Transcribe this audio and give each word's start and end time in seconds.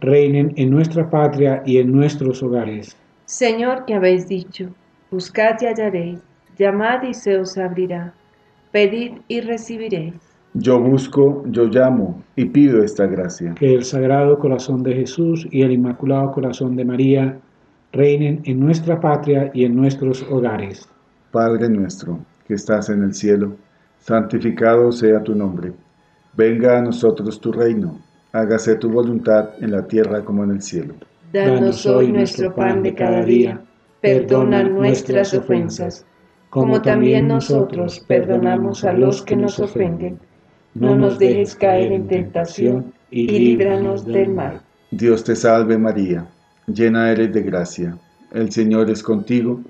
reinen 0.00 0.52
en 0.56 0.70
nuestra 0.70 1.08
patria 1.08 1.62
y 1.66 1.78
en 1.78 1.92
nuestros 1.92 2.42
hogares. 2.42 2.96
Señor, 3.24 3.84
que 3.84 3.94
habéis 3.94 4.28
dicho, 4.28 4.70
buscad 5.10 5.56
y 5.60 5.66
hallaréis, 5.66 6.20
llamad 6.58 7.02
y 7.02 7.14
se 7.14 7.38
os 7.38 7.58
abrirá, 7.58 8.14
pedid 8.72 9.18
y 9.28 9.40
recibiréis. 9.40 10.14
Yo 10.54 10.80
busco, 10.80 11.44
yo 11.46 11.64
llamo 11.66 12.22
y 12.34 12.46
pido 12.46 12.82
esta 12.82 13.06
gracia. 13.06 13.54
Que 13.54 13.74
el 13.74 13.84
Sagrado 13.84 14.38
Corazón 14.38 14.82
de 14.82 14.94
Jesús 14.94 15.46
y 15.50 15.62
el 15.62 15.72
Inmaculado 15.72 16.32
Corazón 16.32 16.74
de 16.74 16.84
María 16.84 17.38
reinen 17.92 18.40
en 18.44 18.60
nuestra 18.60 19.00
patria 19.00 19.50
y 19.52 19.64
en 19.64 19.76
nuestros 19.76 20.22
hogares. 20.30 20.88
Padre 21.30 21.68
nuestro, 21.68 22.18
que 22.46 22.54
estás 22.54 22.88
en 22.88 23.02
el 23.02 23.14
cielo, 23.14 23.56
santificado 23.98 24.90
sea 24.90 25.22
tu 25.22 25.34
nombre. 25.34 25.72
Venga 26.34 26.78
a 26.78 26.82
nosotros 26.82 27.40
tu 27.40 27.52
reino. 27.52 28.00
Hágase 28.38 28.76
tu 28.76 28.90
voluntad 28.90 29.50
en 29.60 29.72
la 29.72 29.86
tierra 29.86 30.24
como 30.24 30.44
en 30.44 30.50
el 30.52 30.62
cielo. 30.62 30.94
Danos 31.32 31.84
hoy 31.86 32.12
nuestro 32.12 32.54
pan 32.54 32.82
de 32.82 32.94
cada 32.94 33.22
día. 33.24 33.60
Perdona 34.00 34.62
nuestras 34.62 35.34
ofensas, 35.34 36.06
como 36.50 36.80
también 36.80 37.28
nosotros 37.28 38.04
perdonamos 38.06 38.84
a 38.84 38.92
los 38.92 39.22
que 39.22 39.36
nos 39.36 39.58
ofenden 39.58 40.18
no 40.74 40.94
nos 40.94 41.18
dejes 41.18 41.54
caer 41.54 41.92
en 41.92 42.06
tentación 42.06 42.92
y 43.10 43.26
líbranos 43.26 44.04
del 44.06 44.32
mal. 44.32 44.60
Dios 44.90 45.24
te 45.24 45.34
salve 45.34 45.76
María, 45.76 46.26
llena 46.66 47.10
eres 47.10 47.32
de 47.32 47.42
gracia, 47.42 47.98
el 48.32 48.52
Señor 48.52 48.90
es 48.90 49.02
contigo, 49.02 49.60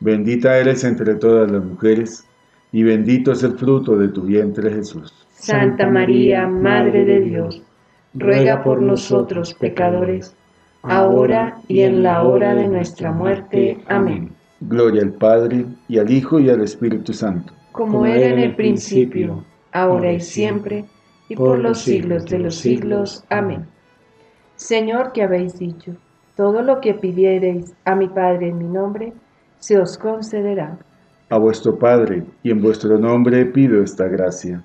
bendita 0.00 0.58
eres 0.58 0.84
entre 0.84 1.14
todas 1.14 1.50
las 1.50 1.64
mujeres, 1.64 2.24
y 2.72 2.82
bendito 2.82 3.32
es 3.32 3.42
el 3.42 3.52
fruto 3.52 3.96
de 3.96 4.08
tu 4.08 4.22
vientre 4.22 4.70
Jesús. 4.70 5.26
Santa 5.30 5.88
María, 5.88 6.46
Madre 6.46 7.04
de 7.04 7.20
Dios, 7.20 7.62
ruega 8.14 8.62
por 8.62 8.80
nosotros 8.82 9.54
pecadores, 9.54 10.36
ahora 10.82 11.58
y 11.68 11.80
en 11.80 12.02
la 12.02 12.22
hora 12.22 12.54
de 12.54 12.68
nuestra 12.68 13.12
muerte. 13.12 13.78
Amén. 13.86 14.32
Gloria 14.60 15.02
al 15.02 15.12
Padre, 15.12 15.66
y 15.88 15.98
al 15.98 16.10
Hijo, 16.10 16.38
y 16.38 16.50
al 16.50 16.60
Espíritu 16.60 17.12
Santo. 17.12 17.52
Como 17.72 18.04
era 18.04 18.26
en 18.26 18.38
el 18.40 18.56
principio 18.56 19.44
ahora 19.72 20.12
y 20.12 20.20
siempre, 20.20 20.84
y 21.28 21.36
por 21.36 21.58
los 21.58 21.80
siglos 21.80 22.26
de 22.26 22.38
los 22.38 22.56
siglos. 22.56 23.24
Amén. 23.28 23.66
Señor, 24.56 25.12
que 25.12 25.22
habéis 25.22 25.58
dicho, 25.58 25.96
todo 26.36 26.62
lo 26.62 26.80
que 26.80 26.94
pidiereis 26.94 27.72
a 27.84 27.94
mi 27.94 28.08
Padre 28.08 28.48
en 28.48 28.58
mi 28.58 28.64
nombre, 28.64 29.12
se 29.58 29.78
os 29.78 29.96
concederá. 29.96 30.78
A 31.28 31.38
vuestro 31.38 31.78
Padre 31.78 32.24
y 32.42 32.50
en 32.50 32.60
vuestro 32.60 32.98
nombre 32.98 33.46
pido 33.46 33.82
esta 33.82 34.08
gracia. 34.08 34.64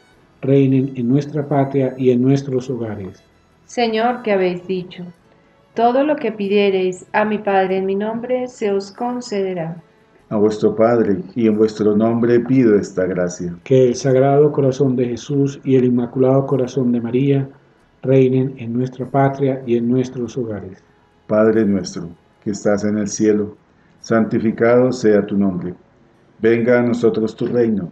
reinen 0.41 0.93
en 0.95 1.07
nuestra 1.07 1.47
patria 1.47 1.93
y 1.97 2.11
en 2.11 2.21
nuestros 2.21 2.69
hogares. 2.69 3.23
Señor, 3.65 4.21
que 4.23 4.31
habéis 4.31 4.67
dicho, 4.67 5.03
todo 5.73 6.03
lo 6.03 6.15
que 6.15 6.31
pidiereis 6.31 7.05
a 7.13 7.25
mi 7.25 7.37
Padre 7.37 7.77
en 7.77 7.85
mi 7.85 7.95
nombre, 7.95 8.47
se 8.47 8.71
os 8.71 8.91
concederá 8.91 9.81
a 10.31 10.37
vuestro 10.37 10.73
Padre, 10.73 11.17
y 11.35 11.47
en 11.47 11.57
vuestro 11.57 11.93
nombre 11.93 12.39
pido 12.39 12.75
esta 12.77 13.05
gracia. 13.05 13.53
Que 13.65 13.89
el 13.89 13.95
Sagrado 13.95 14.49
Corazón 14.53 14.95
de 14.95 15.05
Jesús 15.05 15.59
y 15.65 15.75
el 15.75 15.83
Inmaculado 15.83 16.47
Corazón 16.47 16.93
de 16.93 17.01
María 17.01 17.49
reinen 18.01 18.55
en 18.57 18.71
nuestra 18.71 19.05
patria 19.05 19.61
y 19.65 19.75
en 19.75 19.89
nuestros 19.89 20.37
hogares. 20.37 20.81
Padre 21.27 21.65
nuestro, 21.65 22.07
que 22.41 22.51
estás 22.51 22.85
en 22.85 22.97
el 22.97 23.09
cielo, 23.09 23.57
santificado 23.99 24.93
sea 24.93 25.25
tu 25.25 25.35
nombre. 25.35 25.73
Venga 26.39 26.79
a 26.79 26.83
nosotros 26.83 27.35
tu 27.35 27.47
reino, 27.47 27.91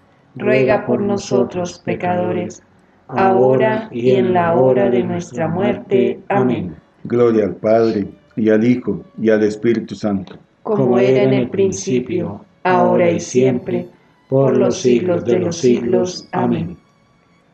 ruega 0.35 0.85
por 0.85 1.01
nosotros 1.01 1.81
pecadores, 1.85 2.63
ahora 3.07 3.89
y 3.91 4.11
en 4.11 4.33
la 4.33 4.53
hora 4.55 4.89
de 4.89 5.03
nuestra 5.03 5.47
muerte. 5.47 6.19
Amén. 6.29 6.75
Gloria 7.03 7.45
al 7.45 7.55
Padre 7.55 8.07
y 8.35 8.49
al 8.49 8.63
Hijo, 8.63 9.03
y 9.19 9.29
al 9.29 9.43
Espíritu 9.43 9.95
Santo. 9.95 10.37
Como 10.63 10.97
era 10.97 11.23
en 11.23 11.33
el 11.33 11.49
principio, 11.49 12.45
ahora 12.63 13.09
y 13.09 13.19
siempre, 13.19 13.87
por 14.29 14.57
los 14.57 14.81
siglos 14.81 15.25
de 15.25 15.39
los 15.39 15.57
siglos. 15.57 16.27
Amén. 16.31 16.77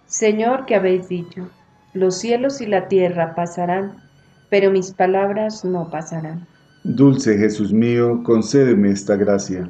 Señor, 0.06 0.66
que 0.66 0.76
habéis 0.76 1.08
dicho, 1.10 1.50
los 1.94 2.20
cielos 2.20 2.62
y 2.62 2.68
la 2.68 2.88
tierra 2.88 3.34
pasarán, 3.36 4.04
pero 4.50 4.72
mis 4.72 4.92
palabras 4.92 5.66
no 5.66 5.90
pasarán. 5.90 6.48
Dulce 6.84 7.38
Jesús 7.38 7.74
mío, 7.74 8.22
concédeme 8.24 8.92
esta 8.92 9.16
gracia. 9.16 9.70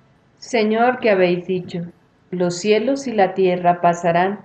Señor, 0.41 0.99
que 0.99 1.11
habéis 1.11 1.45
dicho, 1.45 1.81
los 2.31 2.55
cielos 2.55 3.05
y 3.05 3.11
la 3.11 3.35
tierra 3.35 3.79
pasarán, 3.79 4.39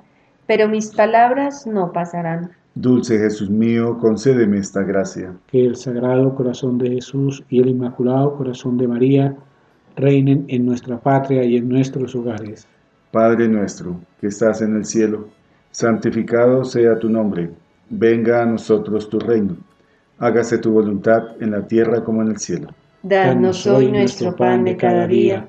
pero 0.46 0.68
mis 0.68 0.94
palabras 0.94 1.66
no 1.66 1.90
pasarán. 1.90 2.50
Dulce 2.74 3.18
Jesús 3.18 3.48
mío, 3.48 3.96
concédeme 3.98 4.58
esta 4.58 4.82
gracia. 4.82 5.32
Que 5.46 5.64
el 5.64 5.74
Sagrado 5.74 6.34
Corazón 6.34 6.76
de 6.76 6.90
Jesús 6.90 7.42
y 7.48 7.62
el 7.62 7.70
Inmaculado 7.70 8.36
Corazón 8.36 8.76
de 8.76 8.86
María 8.86 9.36
reinen 9.96 10.44
en 10.48 10.66
nuestra 10.66 10.98
patria 10.98 11.42
y 11.44 11.56
en 11.56 11.66
nuestros 11.66 12.14
hogares. 12.14 12.68
Padre 13.10 13.48
nuestro, 13.48 13.98
que 14.20 14.26
estás 14.26 14.60
en 14.60 14.76
el 14.76 14.84
cielo, 14.84 15.28
santificado 15.70 16.62
sea 16.64 16.98
tu 16.98 17.08
nombre. 17.08 17.50
venga 17.88 18.42
a 18.42 18.46
nosotros 18.46 19.08
tu 19.08 19.18
reino. 19.18 19.56
Hágase 20.18 20.58
tu 20.58 20.72
voluntad 20.72 21.22
en 21.40 21.52
la 21.52 21.66
tierra 21.66 22.04
como 22.04 22.20
en 22.20 22.28
el 22.28 22.38
cielo. 22.38 22.68
Danos 23.02 23.66
hoy 23.66 23.90
nuestro 23.90 24.36
pan 24.36 24.64
de 24.64 24.76
cada 24.76 25.06
día. 25.06 25.48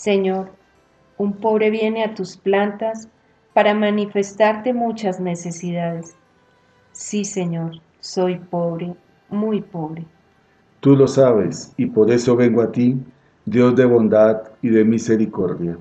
Señor, 0.00 0.48
un 1.18 1.34
pobre 1.34 1.68
viene 1.68 2.02
a 2.02 2.14
tus 2.14 2.34
plantas 2.34 3.06
para 3.52 3.74
manifestarte 3.74 4.72
muchas 4.72 5.20
necesidades. 5.20 6.16
Sí, 6.92 7.26
Señor, 7.26 7.72
soy 7.98 8.38
pobre, 8.38 8.94
muy 9.28 9.60
pobre. 9.60 10.06
Tú 10.80 10.96
lo 10.96 11.06
sabes, 11.06 11.74
y 11.76 11.84
por 11.84 12.10
eso 12.10 12.34
vengo 12.34 12.62
a 12.62 12.72
ti, 12.72 12.96
Dios 13.44 13.76
de 13.76 13.84
bondad 13.84 14.44
y 14.62 14.70
de 14.70 14.86
misericordia. 14.86 15.76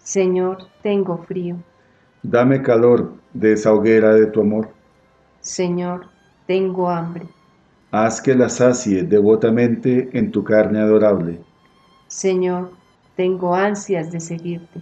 Señor, 0.00 0.58
tengo 0.82 1.16
frío. 1.26 1.56
Dame 2.22 2.60
calor 2.60 3.14
de 3.32 3.54
esa 3.54 3.72
hoguera 3.72 4.12
de 4.12 4.26
tu 4.26 4.42
amor. 4.42 4.68
Señor, 5.40 6.08
tengo 6.46 6.90
hambre. 6.90 7.26
Haz 7.90 8.20
que 8.20 8.34
la 8.34 8.50
sacie 8.50 9.02
devotamente 9.04 10.10
en 10.12 10.30
tu 10.30 10.44
carne 10.44 10.78
adorable. 10.78 11.40
Señor, 12.08 12.70
tengo 13.16 13.54
ansias 13.54 14.12
de 14.12 14.20
seguirte. 14.20 14.80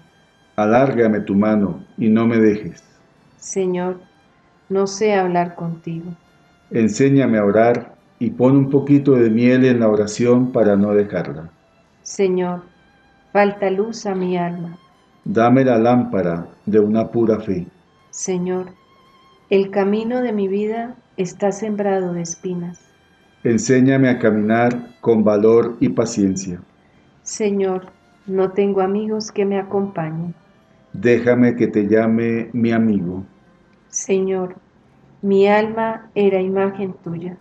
Alárgame 0.56 1.20
tu 1.20 1.34
mano 1.34 1.84
y 1.96 2.08
no 2.08 2.26
me 2.26 2.38
dejes. 2.38 2.82
Señor, 3.36 4.00
no 4.68 4.86
sé 4.86 5.14
hablar 5.14 5.54
contigo. 5.54 6.14
Enséñame 6.70 7.38
a 7.38 7.44
orar 7.44 7.94
y 8.18 8.30
pon 8.30 8.56
un 8.56 8.70
poquito 8.70 9.12
de 9.12 9.30
miel 9.30 9.64
en 9.64 9.80
la 9.80 9.88
oración 9.88 10.52
para 10.52 10.76
no 10.76 10.94
dejarla. 10.94 11.50
Señor, 12.02 12.62
falta 13.32 13.70
luz 13.70 14.06
a 14.06 14.14
mi 14.14 14.36
alma. 14.36 14.78
Dame 15.24 15.64
la 15.64 15.78
lámpara 15.78 16.46
de 16.66 16.80
una 16.80 17.10
pura 17.10 17.40
fe. 17.40 17.66
Señor, 18.10 18.66
el 19.50 19.70
camino 19.70 20.22
de 20.22 20.32
mi 20.32 20.48
vida 20.48 20.96
está 21.16 21.52
sembrado 21.52 22.12
de 22.12 22.22
espinas. 22.22 22.80
Enséñame 23.42 24.08
a 24.08 24.18
caminar 24.18 24.96
con 25.00 25.22
valor 25.22 25.76
y 25.80 25.90
paciencia. 25.90 26.60
Señor, 27.22 27.93
no 28.26 28.52
tengo 28.52 28.80
amigos 28.80 29.30
que 29.30 29.44
me 29.44 29.58
acompañen. 29.58 30.34
Déjame 30.92 31.56
que 31.56 31.66
te 31.66 31.86
llame 31.86 32.50
mi 32.52 32.72
amigo. 32.72 33.24
Señor, 33.88 34.56
mi 35.22 35.48
alma 35.48 36.10
era 36.14 36.40
imagen 36.40 36.94
tuya. 37.02 37.36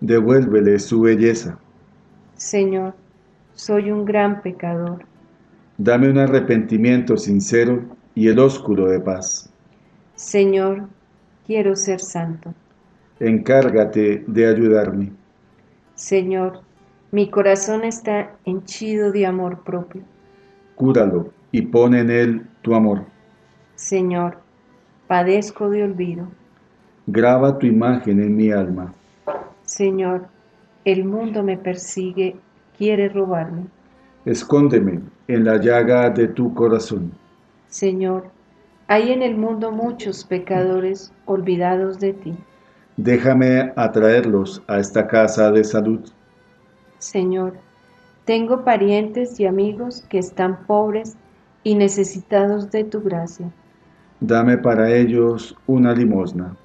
Devuélvele 0.00 0.78
su 0.78 1.00
belleza. 1.00 1.58
Señor, 2.34 2.94
soy 3.54 3.90
un 3.90 4.04
gran 4.04 4.42
pecador. 4.42 5.04
Dame 5.78 6.10
un 6.10 6.18
arrepentimiento 6.18 7.16
sincero 7.16 7.82
y 8.14 8.28
el 8.28 8.38
ósculo 8.38 8.88
de 8.88 9.00
paz. 9.00 9.52
Señor, 10.14 10.88
quiero 11.46 11.76
ser 11.76 12.00
santo. 12.00 12.54
Encárgate 13.20 14.24
de 14.26 14.46
ayudarme. 14.46 15.12
Señor, 15.94 16.60
mi 17.10 17.30
corazón 17.30 17.84
está 17.84 18.36
henchido 18.44 19.12
de 19.12 19.26
amor 19.26 19.62
propio. 19.64 20.02
Cúralo 20.76 21.30
y 21.50 21.62
pon 21.62 21.94
en 21.94 22.10
él 22.10 22.46
tu 22.62 22.74
amor. 22.74 23.04
Señor, 23.74 24.38
padezco 25.08 25.68
de 25.70 25.82
olvido. 25.82 26.28
Graba 27.06 27.58
tu 27.58 27.66
imagen 27.66 28.20
en 28.20 28.36
mi 28.36 28.52
alma. 28.52 28.94
Señor, 29.64 30.28
el 30.84 31.04
mundo 31.04 31.42
me 31.42 31.56
persigue, 31.58 32.36
quiere 32.78 33.08
robarme. 33.08 33.64
Escóndeme 34.24 35.00
en 35.28 35.44
la 35.44 35.56
llaga 35.56 36.10
de 36.10 36.28
tu 36.28 36.54
corazón. 36.54 37.12
Señor, 37.68 38.30
hay 38.86 39.12
en 39.12 39.22
el 39.22 39.36
mundo 39.36 39.72
muchos 39.72 40.24
pecadores 40.24 41.12
olvidados 41.24 41.98
de 41.98 42.12
ti. 42.12 42.36
Déjame 42.96 43.72
atraerlos 43.76 44.62
a 44.68 44.78
esta 44.78 45.06
casa 45.06 45.50
de 45.50 45.64
salud. 45.64 46.00
Señor, 46.98 47.54
tengo 48.26 48.64
parientes 48.64 49.38
y 49.38 49.46
amigos 49.46 50.04
que 50.10 50.18
están 50.18 50.66
pobres 50.66 51.16
y 51.62 51.76
necesitados 51.76 52.70
de 52.72 52.84
tu 52.84 53.00
gracia. 53.00 53.50
Dame 54.20 54.58
para 54.58 54.92
ellos 54.92 55.56
una 55.66 55.94
limosna. 55.94 56.56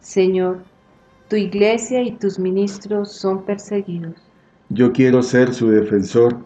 Señor, 0.00 0.64
tu 1.28 1.36
iglesia 1.36 2.02
y 2.02 2.10
tus 2.12 2.38
ministros 2.38 3.12
son 3.12 3.44
perseguidos. 3.44 4.16
Yo 4.68 4.92
quiero 4.92 5.22
ser 5.22 5.54
su 5.54 5.70
defensor. 5.70 6.36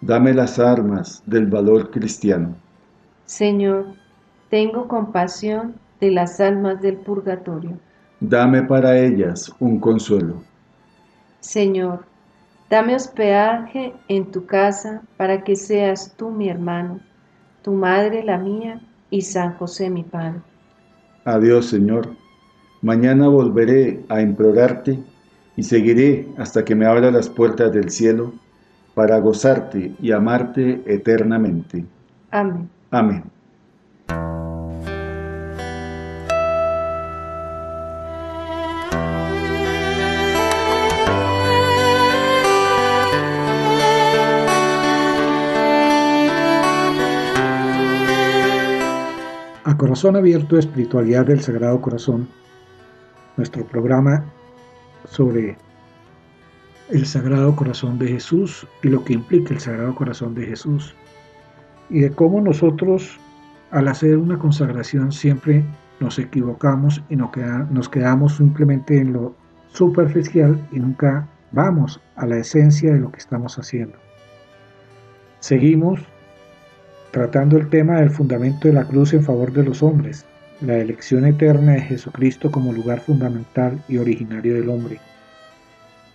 Dame 0.00 0.32
las 0.32 0.58
armas 0.58 1.22
del 1.26 1.46
valor 1.46 1.90
cristiano. 1.90 2.56
Señor, 3.26 3.84
tengo 4.48 4.88
compasión 4.88 5.74
de 6.00 6.10
las 6.10 6.40
almas 6.40 6.80
del 6.80 6.96
purgatorio. 6.96 7.78
Dame 8.20 8.62
para 8.62 8.98
ellas 8.98 9.52
un 9.60 9.78
consuelo. 9.78 10.42
Señor, 11.40 12.09
dame 12.70 12.94
hospedaje 12.94 13.92
en 14.08 14.30
tu 14.30 14.46
casa 14.46 15.02
para 15.16 15.42
que 15.42 15.56
seas 15.56 16.14
tú 16.16 16.30
mi 16.30 16.48
hermano, 16.48 17.00
tu 17.62 17.72
madre 17.72 18.22
la 18.22 18.38
mía 18.38 18.80
y 19.10 19.22
San 19.22 19.54
José 19.54 19.90
mi 19.90 20.04
Padre. 20.04 20.40
Adiós, 21.24 21.66
Señor. 21.66 22.08
Mañana 22.80 23.28
volveré 23.28 24.00
a 24.08 24.22
implorarte 24.22 24.98
y 25.56 25.62
seguiré 25.62 26.26
hasta 26.38 26.64
que 26.64 26.74
me 26.74 26.86
abra 26.86 27.10
las 27.10 27.28
puertas 27.28 27.72
del 27.72 27.90
cielo 27.90 28.32
para 28.94 29.18
gozarte 29.18 29.92
y 30.00 30.12
amarte 30.12 30.82
eternamente. 30.86 31.84
Amén. 32.30 32.70
Amén. 32.90 33.24
Corazón 49.90 50.14
Abierto, 50.14 50.56
Espiritualidad 50.56 51.26
del 51.26 51.40
Sagrado 51.40 51.80
Corazón, 51.80 52.28
nuestro 53.36 53.66
programa 53.66 54.24
sobre 55.04 55.56
el 56.90 57.04
Sagrado 57.04 57.56
Corazón 57.56 57.98
de 57.98 58.06
Jesús 58.06 58.68
y 58.84 58.88
lo 58.88 59.04
que 59.04 59.14
implica 59.14 59.52
el 59.52 59.58
Sagrado 59.58 59.92
Corazón 59.96 60.36
de 60.36 60.46
Jesús 60.46 60.94
y 61.88 62.02
de 62.02 62.12
cómo 62.12 62.40
nosotros 62.40 63.18
al 63.72 63.88
hacer 63.88 64.16
una 64.16 64.38
consagración 64.38 65.10
siempre 65.10 65.64
nos 65.98 66.20
equivocamos 66.20 67.02
y 67.08 67.16
nos 67.16 67.88
quedamos 67.88 68.36
simplemente 68.36 68.96
en 68.96 69.12
lo 69.12 69.34
superficial 69.72 70.64
y 70.70 70.78
nunca 70.78 71.26
vamos 71.50 72.00
a 72.14 72.26
la 72.26 72.36
esencia 72.36 72.92
de 72.92 73.00
lo 73.00 73.10
que 73.10 73.18
estamos 73.18 73.58
haciendo. 73.58 73.98
Seguimos 75.40 75.98
tratando 77.10 77.56
el 77.56 77.68
tema 77.68 78.00
del 78.00 78.10
fundamento 78.10 78.68
de 78.68 78.74
la 78.74 78.84
cruz 78.84 79.12
en 79.12 79.22
favor 79.22 79.52
de 79.52 79.64
los 79.64 79.82
hombres, 79.82 80.24
la 80.60 80.78
elección 80.78 81.24
eterna 81.24 81.72
de 81.72 81.80
Jesucristo 81.80 82.50
como 82.50 82.72
lugar 82.72 83.00
fundamental 83.00 83.82
y 83.88 83.98
originario 83.98 84.54
del 84.54 84.68
hombre. 84.68 85.00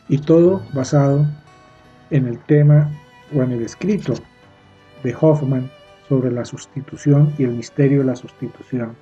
Y 0.08 0.20
todo 0.20 0.62
basado 0.74 1.26
en 2.12 2.28
el 2.28 2.38
tema 2.40 2.90
o 3.36 3.42
en 3.42 3.52
el 3.52 3.64
escrito 3.64 4.14
de 5.04 5.16
Hoffman 5.20 5.70
sobre 6.08 6.32
la 6.32 6.46
sustitución 6.46 7.34
y 7.38 7.44
el 7.44 7.52
misterio 7.52 8.00
de 8.00 8.06
la 8.06 8.16
sustitución. 8.16 8.96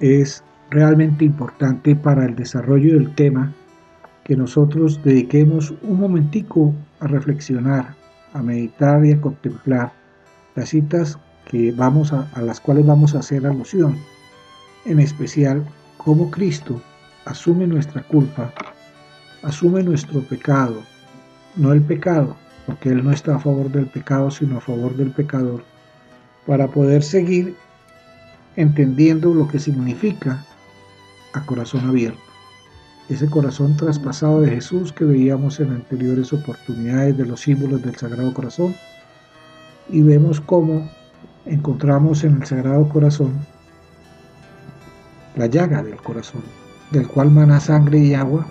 Es 0.00 0.44
realmente 0.70 1.24
importante 1.24 1.96
para 1.96 2.24
el 2.24 2.36
desarrollo 2.36 2.94
del 2.94 3.14
tema 3.14 3.52
que 4.24 4.36
nosotros 4.36 5.02
dediquemos 5.04 5.74
un 5.82 6.00
momentico 6.00 6.72
a 7.00 7.08
reflexionar, 7.08 7.94
a 8.32 8.42
meditar 8.42 9.04
y 9.04 9.12
a 9.12 9.20
contemplar 9.20 9.92
las 10.54 10.70
citas 10.70 11.18
que 11.50 11.72
vamos 11.72 12.12
a, 12.12 12.28
a 12.34 12.42
las 12.42 12.60
cuales 12.60 12.86
vamos 12.86 13.14
a 13.14 13.18
hacer 13.18 13.46
alusión, 13.46 13.98
en 14.84 15.00
especial 15.00 15.64
cómo 15.96 16.30
Cristo 16.30 16.80
asume 17.24 17.66
nuestra 17.66 18.02
culpa, 18.02 18.52
asume 19.42 19.82
nuestro 19.82 20.20
pecado, 20.22 20.82
no 21.56 21.72
el 21.72 21.82
pecado, 21.82 22.36
porque 22.66 22.90
Él 22.90 23.04
no 23.04 23.12
está 23.12 23.36
a 23.36 23.40
favor 23.40 23.70
del 23.70 23.86
pecado, 23.86 24.30
sino 24.30 24.58
a 24.58 24.60
favor 24.60 24.96
del 24.96 25.10
pecador, 25.10 25.64
para 26.46 26.68
poder 26.68 27.02
seguir 27.02 27.54
entendiendo 28.56 29.34
lo 29.34 29.48
que 29.48 29.58
significa 29.58 30.44
a 31.32 31.44
corazón 31.44 31.88
abierto. 31.88 32.20
Ese 33.08 33.28
corazón 33.28 33.76
traspasado 33.76 34.40
de 34.40 34.50
Jesús 34.50 34.92
que 34.92 35.04
veíamos 35.04 35.60
en 35.60 35.72
anteriores 35.72 36.32
oportunidades 36.32 37.16
de 37.18 37.26
los 37.26 37.40
símbolos 37.40 37.82
del 37.82 37.96
Sagrado 37.96 38.32
Corazón 38.32 38.74
y 39.94 40.02
vemos 40.02 40.40
cómo 40.40 40.90
encontramos 41.46 42.24
en 42.24 42.42
el 42.42 42.46
Sagrado 42.46 42.88
Corazón 42.88 43.32
la 45.36 45.46
llaga 45.46 45.84
del 45.84 45.96
corazón, 45.96 46.42
del 46.90 47.06
cual 47.06 47.30
mana 47.30 47.60
sangre 47.60 48.00
y 48.00 48.12
agua 48.12 48.44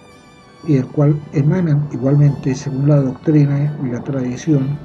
y 0.66 0.76
del 0.76 0.86
cual 0.88 1.20
emanan 1.34 1.86
igualmente, 1.92 2.56
según 2.56 2.88
la 2.88 2.96
doctrina 2.96 3.78
y 3.84 3.90
la 3.90 4.02
tradición, 4.02 4.78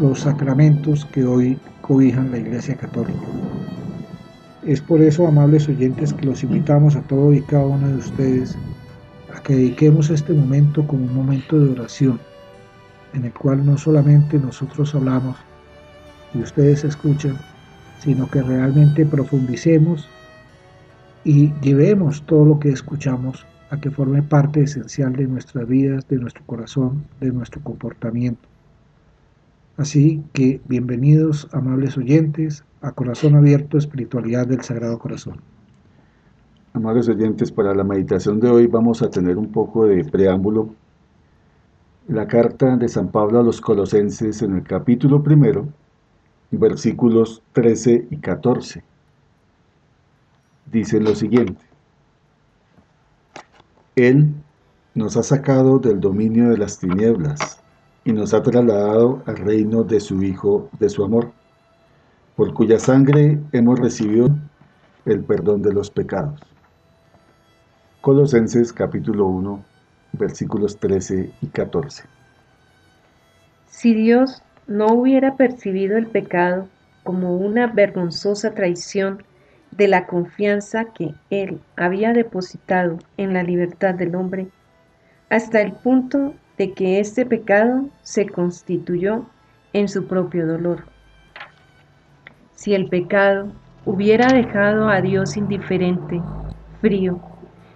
los 0.00 0.20
sacramentos 0.20 1.04
que 1.06 1.24
hoy 1.24 1.56
cobijan 1.82 2.32
la 2.32 2.38
Iglesia 2.38 2.74
Católica. 2.74 3.26
Es 4.64 4.80
por 4.80 5.00
eso, 5.00 5.28
amables 5.28 5.68
oyentes, 5.68 6.12
que 6.12 6.26
los 6.26 6.42
invitamos 6.42 6.96
a 6.96 7.02
todos 7.02 7.32
y 7.36 7.42
cada 7.42 7.66
uno 7.66 7.86
de 7.86 7.98
ustedes 7.98 8.58
a 9.36 9.40
que 9.40 9.54
dediquemos 9.54 10.10
este 10.10 10.32
momento 10.32 10.84
como 10.84 11.04
un 11.04 11.14
momento 11.14 11.60
de 11.60 11.70
oración, 11.70 12.18
en 13.14 13.26
el 13.26 13.32
cual 13.32 13.64
no 13.64 13.78
solamente 13.78 14.36
nosotros 14.36 14.92
hablamos 14.96 15.36
y 16.36 16.42
ustedes 16.42 16.84
escuchan, 16.84 17.36
sino 18.00 18.28
que 18.30 18.42
realmente 18.42 19.06
profundicemos 19.06 20.08
y 21.24 21.52
llevemos 21.60 22.22
todo 22.22 22.44
lo 22.44 22.60
que 22.60 22.70
escuchamos 22.70 23.46
a 23.70 23.80
que 23.80 23.90
forme 23.90 24.22
parte 24.22 24.62
esencial 24.62 25.14
de 25.14 25.26
nuestras 25.26 25.66
vidas, 25.66 26.06
de 26.08 26.18
nuestro 26.18 26.44
corazón, 26.46 27.04
de 27.20 27.32
nuestro 27.32 27.60
comportamiento. 27.62 28.48
Así 29.76 30.22
que 30.32 30.60
bienvenidos, 30.68 31.48
amables 31.52 31.98
oyentes, 31.98 32.64
a 32.80 32.92
Corazón 32.92 33.34
Abierto, 33.34 33.76
Espiritualidad 33.76 34.46
del 34.46 34.62
Sagrado 34.62 34.98
Corazón. 34.98 35.40
Amables 36.72 37.08
oyentes, 37.08 37.50
para 37.50 37.74
la 37.74 37.84
meditación 37.84 38.38
de 38.38 38.48
hoy 38.48 38.66
vamos 38.66 39.02
a 39.02 39.10
tener 39.10 39.36
un 39.36 39.50
poco 39.50 39.86
de 39.86 40.04
preámbulo. 40.04 40.70
La 42.08 42.28
carta 42.28 42.76
de 42.76 42.88
San 42.88 43.08
Pablo 43.08 43.40
a 43.40 43.42
los 43.42 43.60
Colosenses 43.60 44.42
en 44.42 44.56
el 44.56 44.62
capítulo 44.62 45.22
primero, 45.22 45.66
versículos 46.50 47.42
13 47.52 48.08
y 48.10 48.16
14. 48.18 48.82
Dice 50.70 51.00
lo 51.00 51.14
siguiente. 51.14 51.64
Él 53.94 54.34
nos 54.94 55.16
ha 55.16 55.22
sacado 55.22 55.78
del 55.78 56.00
dominio 56.00 56.50
de 56.50 56.58
las 56.58 56.78
tinieblas 56.78 57.62
y 58.04 58.12
nos 58.12 58.34
ha 58.34 58.42
trasladado 58.42 59.22
al 59.26 59.36
reino 59.36 59.82
de 59.84 60.00
su 60.00 60.22
Hijo, 60.22 60.68
de 60.78 60.88
su 60.88 61.04
amor, 61.04 61.32
por 62.36 62.52
cuya 62.54 62.78
sangre 62.78 63.40
hemos 63.52 63.78
recibido 63.78 64.28
el 65.04 65.24
perdón 65.24 65.62
de 65.62 65.72
los 65.72 65.90
pecados. 65.90 66.40
Colosenses 68.00 68.72
capítulo 68.72 69.26
1, 69.26 69.64
versículos 70.12 70.76
13 70.78 71.32
y 71.40 71.46
14. 71.48 72.04
Si 73.66 73.94
Dios 73.94 74.42
no 74.66 74.86
hubiera 74.88 75.36
percibido 75.36 75.96
el 75.96 76.06
pecado 76.06 76.68
como 77.04 77.36
una 77.36 77.68
vergonzosa 77.68 78.52
traición 78.54 79.22
de 79.70 79.88
la 79.88 80.06
confianza 80.06 80.86
que 80.86 81.14
Él 81.30 81.60
había 81.76 82.12
depositado 82.12 82.98
en 83.16 83.32
la 83.32 83.42
libertad 83.42 83.94
del 83.94 84.14
hombre, 84.14 84.48
hasta 85.30 85.60
el 85.60 85.72
punto 85.72 86.34
de 86.58 86.72
que 86.72 86.98
este 86.98 87.26
pecado 87.26 87.88
se 88.02 88.26
constituyó 88.26 89.26
en 89.72 89.88
su 89.88 90.06
propio 90.06 90.46
dolor. 90.46 90.84
Si 92.54 92.74
el 92.74 92.88
pecado 92.88 93.52
hubiera 93.84 94.28
dejado 94.28 94.88
a 94.88 95.00
Dios 95.00 95.36
indiferente, 95.36 96.20
frío, 96.80 97.20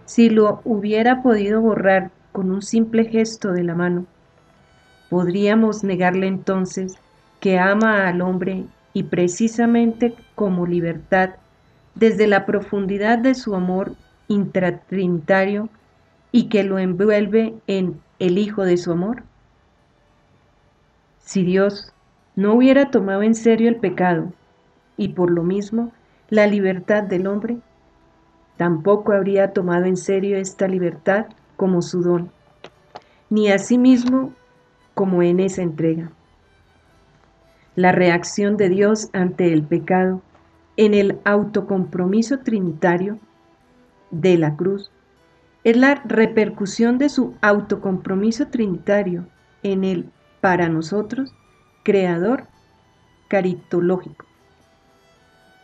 si 0.07 0.31
lo 0.31 0.61
hubiera 0.65 1.23
podido 1.23 1.61
borrar 1.61 2.11
con 2.33 2.51
un 2.51 2.63
simple 2.63 3.05
gesto 3.05 3.53
de 3.53 3.63
la 3.63 3.75
mano, 3.75 4.07
podríamos 5.11 5.85
negarle 5.85 6.29
entonces 6.29 6.97
que 7.41 7.59
ama 7.59 8.09
al 8.09 8.23
hombre 8.23 8.65
y 8.95 9.03
precisamente 9.03 10.15
como 10.35 10.67
libertad, 10.67 11.31
desde 11.95 12.27
la 12.27 12.47
profundidad 12.47 13.19
de 13.19 13.35
su 13.35 13.55
amor 13.55 13.93
intratrinitario 14.29 15.69
y 16.33 16.45
que 16.45 16.63
lo 16.63 16.79
envuelve 16.79 17.55
en 17.67 18.01
el 18.21 18.39
Hijo 18.39 18.65
de 18.65 18.77
su 18.77 18.93
amor? 18.93 19.25
Si 21.19 21.43
Dios 21.43 21.93
no 22.37 22.55
hubiera 22.55 22.91
tomado 22.91 23.23
en 23.23 23.35
serio 23.35 23.69
el 23.69 23.77
pecado 23.77 24.33
y 24.97 25.09
por 25.09 25.31
lo 25.31 25.43
mismo 25.43 25.93
la 26.29 26.47
libertad 26.47 27.03
del 27.03 27.27
hombre, 27.27 27.59
tampoco 28.57 29.13
habría 29.13 29.53
tomado 29.53 29.85
en 29.85 29.97
serio 29.97 30.37
esta 30.37 30.69
libertad 30.69 31.27
como 31.57 31.83
su 31.83 32.03
don, 32.03 32.31
ni 33.29 33.51
a 33.51 33.59
sí 33.59 33.79
mismo 33.79 34.33
como 35.01 35.23
en 35.23 35.41
esa 35.41 35.63
entrega. 35.63 36.11
La 37.75 37.91
reacción 37.91 38.59
de 38.59 38.69
Dios 38.69 39.09
ante 39.15 39.51
el 39.51 39.63
pecado 39.63 40.21
en 40.77 40.93
el 40.93 41.19
autocompromiso 41.25 42.41
trinitario 42.41 43.19
de 44.11 44.37
la 44.37 44.57
cruz 44.57 44.91
es 45.65 45.79
la 45.79 46.03
repercusión 46.05 46.99
de 46.99 47.09
su 47.09 47.35
autocompromiso 47.41 48.49
trinitario 48.49 49.25
en 49.63 49.85
el, 49.85 50.11
para 50.43 50.69
nosotros, 50.69 51.33
creador 51.83 52.45
caritológico. 53.29 54.27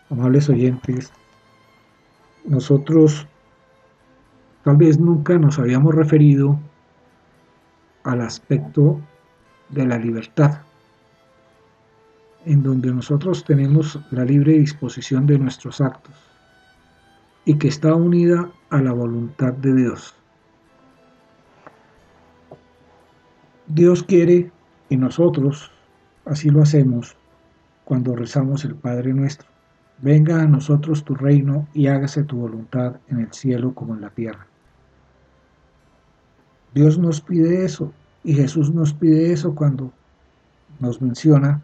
Amables 0.08 0.48
oyentes, 0.48 1.12
nosotros 2.46 3.26
tal 4.64 4.78
vez 4.78 4.98
nunca 4.98 5.36
nos 5.36 5.58
habíamos 5.58 5.94
referido 5.94 6.58
al 8.02 8.22
aspecto 8.22 8.98
de 9.68 9.86
la 9.86 9.98
libertad, 9.98 10.60
en 12.44 12.62
donde 12.62 12.92
nosotros 12.92 13.44
tenemos 13.44 13.98
la 14.10 14.24
libre 14.24 14.52
disposición 14.52 15.26
de 15.26 15.38
nuestros 15.38 15.80
actos 15.80 16.14
y 17.44 17.58
que 17.58 17.68
está 17.68 17.94
unida 17.94 18.50
a 18.70 18.80
la 18.80 18.92
voluntad 18.92 19.52
de 19.52 19.74
Dios. 19.74 20.14
Dios 23.66 24.02
quiere 24.04 24.50
y 24.88 24.96
nosotros 24.96 25.72
así 26.24 26.50
lo 26.50 26.62
hacemos 26.62 27.16
cuando 27.84 28.14
rezamos 28.14 28.64
el 28.64 28.76
Padre 28.76 29.12
nuestro. 29.12 29.48
Venga 29.98 30.42
a 30.42 30.46
nosotros 30.46 31.04
tu 31.04 31.14
reino 31.14 31.66
y 31.72 31.86
hágase 31.86 32.22
tu 32.22 32.36
voluntad 32.36 32.96
en 33.08 33.20
el 33.20 33.32
cielo 33.32 33.74
como 33.74 33.94
en 33.94 34.02
la 34.02 34.10
tierra. 34.10 34.46
Dios 36.74 36.98
nos 36.98 37.20
pide 37.20 37.64
eso 37.64 37.92
y 38.26 38.34
Jesús 38.34 38.74
nos 38.74 38.92
pide 38.92 39.32
eso 39.32 39.54
cuando 39.54 39.92
nos 40.80 41.00
menciona 41.00 41.62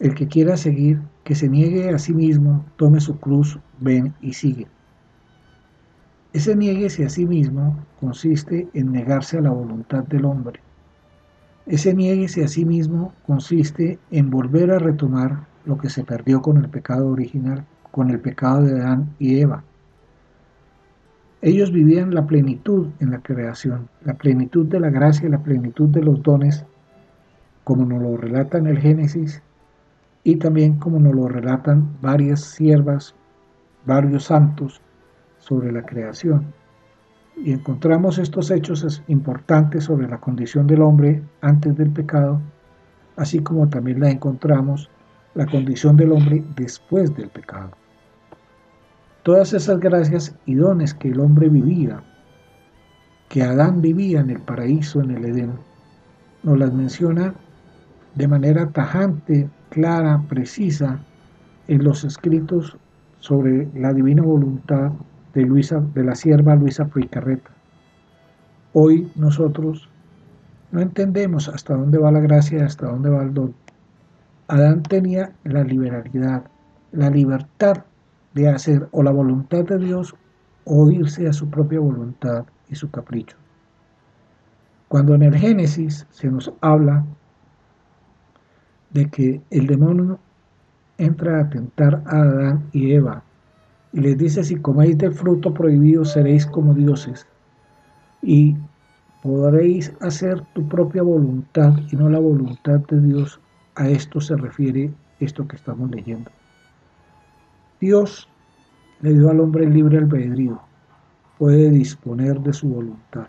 el 0.00 0.12
que 0.16 0.26
quiera 0.26 0.56
seguir, 0.56 1.00
que 1.22 1.36
se 1.36 1.48
niegue 1.48 1.90
a 1.90 1.98
sí 2.00 2.12
mismo, 2.12 2.64
tome 2.76 3.00
su 3.00 3.16
cruz, 3.20 3.60
ven 3.78 4.12
y 4.20 4.32
sigue. 4.32 4.66
Ese 6.32 6.56
nieguese 6.56 7.04
a 7.04 7.08
sí 7.08 7.26
mismo 7.26 7.76
consiste 8.00 8.68
en 8.74 8.90
negarse 8.90 9.38
a 9.38 9.40
la 9.40 9.50
voluntad 9.50 10.02
del 10.02 10.24
hombre. 10.24 10.58
Ese 11.66 11.94
nieguese 11.94 12.42
a 12.42 12.48
sí 12.48 12.64
mismo 12.64 13.12
consiste 13.24 14.00
en 14.10 14.30
volver 14.30 14.72
a 14.72 14.80
retomar 14.80 15.46
lo 15.64 15.78
que 15.78 15.90
se 15.90 16.02
perdió 16.02 16.42
con 16.42 16.56
el 16.56 16.68
pecado 16.68 17.06
original, 17.06 17.64
con 17.92 18.10
el 18.10 18.18
pecado 18.18 18.62
de 18.62 18.80
Adán 18.80 19.14
y 19.20 19.38
Eva. 19.38 19.62
Ellos 21.40 21.70
vivían 21.70 22.14
la 22.14 22.26
plenitud 22.26 22.88
en 22.98 23.12
la 23.12 23.20
creación, 23.20 23.88
la 24.04 24.14
plenitud 24.14 24.66
de 24.66 24.80
la 24.80 24.90
gracia, 24.90 25.28
la 25.28 25.38
plenitud 25.38 25.88
de 25.88 26.02
los 26.02 26.20
dones, 26.22 26.64
como 27.62 27.84
nos 27.84 28.02
lo 28.02 28.16
relata 28.16 28.58
en 28.58 28.66
el 28.66 28.78
Génesis 28.78 29.40
y 30.24 30.36
también 30.36 30.78
como 30.80 30.98
nos 30.98 31.14
lo 31.14 31.28
relatan 31.28 31.96
varias 32.02 32.40
siervas, 32.40 33.14
varios 33.86 34.24
santos 34.24 34.80
sobre 35.38 35.70
la 35.70 35.82
creación. 35.82 36.52
Y 37.36 37.52
encontramos 37.52 38.18
estos 38.18 38.50
hechos 38.50 39.04
importantes 39.06 39.84
sobre 39.84 40.08
la 40.08 40.18
condición 40.18 40.66
del 40.66 40.82
hombre 40.82 41.22
antes 41.40 41.76
del 41.76 41.90
pecado, 41.90 42.40
así 43.16 43.38
como 43.38 43.68
también 43.68 44.00
la 44.00 44.10
encontramos 44.10 44.90
la 45.34 45.46
condición 45.46 45.96
del 45.96 46.10
hombre 46.10 46.42
después 46.56 47.14
del 47.14 47.28
pecado. 47.28 47.70
Todas 49.28 49.52
esas 49.52 49.78
gracias 49.78 50.34
y 50.46 50.54
dones 50.54 50.94
que 50.94 51.08
el 51.08 51.20
hombre 51.20 51.50
vivía, 51.50 52.02
que 53.28 53.42
Adán 53.42 53.82
vivía 53.82 54.20
en 54.20 54.30
el 54.30 54.40
paraíso, 54.40 55.02
en 55.02 55.10
el 55.10 55.22
Edén, 55.26 55.52
nos 56.42 56.58
las 56.58 56.72
menciona 56.72 57.34
de 58.14 58.26
manera 58.26 58.70
tajante, 58.70 59.50
clara, 59.68 60.22
precisa 60.30 61.00
en 61.66 61.84
los 61.84 62.04
escritos 62.04 62.78
sobre 63.20 63.68
la 63.74 63.92
divina 63.92 64.22
voluntad 64.22 64.92
de, 65.34 65.42
Luisa, 65.42 65.82
de 65.92 66.04
la 66.04 66.14
sierva 66.14 66.54
Luisa 66.54 66.86
Fricarreta. 66.86 67.50
Hoy 68.72 69.12
nosotros 69.14 69.90
no 70.72 70.80
entendemos 70.80 71.50
hasta 71.50 71.74
dónde 71.76 71.98
va 71.98 72.10
la 72.12 72.20
gracia 72.20 72.64
hasta 72.64 72.86
dónde 72.86 73.10
va 73.10 73.24
el 73.24 73.34
don. 73.34 73.54
Adán 74.46 74.82
tenía 74.84 75.32
la 75.44 75.64
liberalidad, 75.64 76.44
la 76.92 77.10
libertad 77.10 77.84
de 78.34 78.48
hacer 78.48 78.88
o 78.92 79.02
la 79.02 79.10
voluntad 79.10 79.64
de 79.64 79.78
Dios 79.78 80.14
o 80.64 80.90
irse 80.90 81.26
a 81.28 81.32
su 81.32 81.48
propia 81.48 81.80
voluntad 81.80 82.44
y 82.68 82.74
su 82.74 82.90
capricho. 82.90 83.36
Cuando 84.88 85.14
en 85.14 85.22
el 85.22 85.36
Génesis 85.36 86.06
se 86.10 86.28
nos 86.28 86.52
habla 86.60 87.04
de 88.90 89.10
que 89.10 89.40
el 89.50 89.66
demonio 89.66 90.18
entra 90.98 91.40
a 91.40 91.50
tentar 91.50 92.02
a 92.06 92.22
Adán 92.22 92.68
y 92.72 92.92
Eva 92.92 93.22
y 93.92 94.00
les 94.00 94.18
dice, 94.18 94.44
si 94.44 94.56
coméis 94.56 94.98
del 94.98 95.12
fruto 95.12 95.54
prohibido 95.54 96.04
seréis 96.04 96.46
como 96.46 96.74
dioses 96.74 97.26
y 98.22 98.56
podréis 99.22 99.92
hacer 100.00 100.42
tu 100.54 100.68
propia 100.68 101.02
voluntad 101.02 101.74
y 101.90 101.96
no 101.96 102.08
la 102.08 102.18
voluntad 102.18 102.80
de 102.80 103.00
Dios. 103.00 103.40
A 103.74 103.88
esto 103.88 104.20
se 104.20 104.36
refiere 104.36 104.92
esto 105.20 105.46
que 105.46 105.56
estamos 105.56 105.90
leyendo. 105.90 106.30
Dios 107.80 108.28
le 109.02 109.14
dio 109.14 109.30
al 109.30 109.38
hombre 109.38 109.68
libre 109.70 109.98
albedrío, 109.98 110.60
puede 111.38 111.70
disponer 111.70 112.40
de 112.40 112.52
su 112.52 112.68
voluntad. 112.68 113.28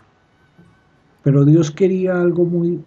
Pero 1.22 1.44
Dios 1.44 1.70
quería 1.70 2.20
algo 2.20 2.44
muy 2.44 2.82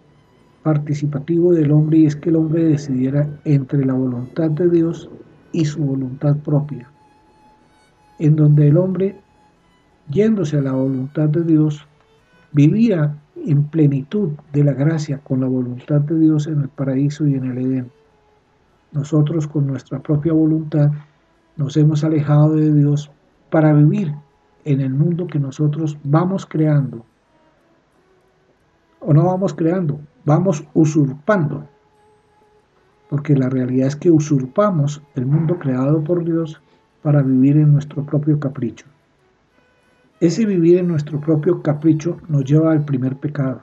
participativo 0.62 1.54
del 1.54 1.70
hombre 1.70 1.98
y 1.98 2.06
es 2.06 2.16
que 2.16 2.28
el 2.28 2.36
hombre 2.36 2.64
decidiera 2.64 3.28
entre 3.44 3.84
la 3.86 3.94
voluntad 3.94 4.50
de 4.50 4.68
Dios 4.68 5.08
y 5.52 5.64
su 5.64 5.82
voluntad 5.82 6.36
propia, 6.38 6.90
en 8.18 8.36
donde 8.36 8.68
el 8.68 8.76
hombre, 8.76 9.16
yéndose 10.10 10.58
a 10.58 10.62
la 10.62 10.72
voluntad 10.72 11.30
de 11.30 11.44
Dios, 11.44 11.86
vivía 12.52 13.16
en 13.36 13.64
plenitud 13.64 14.32
de 14.52 14.64
la 14.64 14.72
gracia 14.72 15.18
con 15.18 15.40
la 15.40 15.46
voluntad 15.46 16.02
de 16.02 16.18
Dios 16.18 16.46
en 16.46 16.60
el 16.60 16.68
paraíso 16.68 17.26
y 17.26 17.34
en 17.34 17.44
el 17.44 17.58
Edén. 17.58 17.90
Nosotros 18.92 19.46
con 19.46 19.66
nuestra 19.66 19.98
propia 20.00 20.32
voluntad 20.34 20.90
nos 21.56 21.76
hemos 21.76 22.04
alejado 22.04 22.54
de 22.54 22.72
Dios 22.72 23.10
para 23.50 23.72
vivir 23.72 24.14
en 24.64 24.80
el 24.80 24.92
mundo 24.92 25.26
que 25.26 25.38
nosotros 25.38 25.98
vamos 26.02 26.46
creando. 26.46 27.04
O 29.00 29.12
no 29.12 29.24
vamos 29.24 29.54
creando, 29.54 30.00
vamos 30.24 30.64
usurpando. 30.74 31.68
Porque 33.10 33.36
la 33.36 33.48
realidad 33.48 33.88
es 33.88 33.96
que 33.96 34.10
usurpamos 34.10 35.02
el 35.14 35.26
mundo 35.26 35.58
creado 35.58 36.02
por 36.02 36.24
Dios 36.24 36.60
para 37.02 37.22
vivir 37.22 37.58
en 37.58 37.72
nuestro 37.72 38.04
propio 38.04 38.40
capricho. 38.40 38.86
Ese 40.20 40.46
vivir 40.46 40.78
en 40.78 40.88
nuestro 40.88 41.20
propio 41.20 41.60
capricho 41.60 42.18
nos 42.28 42.44
lleva 42.44 42.72
al 42.72 42.84
primer 42.84 43.16
pecado, 43.16 43.62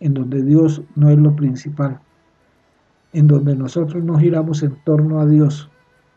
en 0.00 0.14
donde 0.14 0.42
Dios 0.42 0.82
no 0.96 1.10
es 1.10 1.18
lo 1.18 1.36
principal, 1.36 2.00
en 3.12 3.26
donde 3.26 3.54
nosotros 3.54 4.02
no 4.02 4.18
giramos 4.18 4.62
en 4.62 4.76
torno 4.84 5.20
a 5.20 5.26
Dios, 5.26 5.68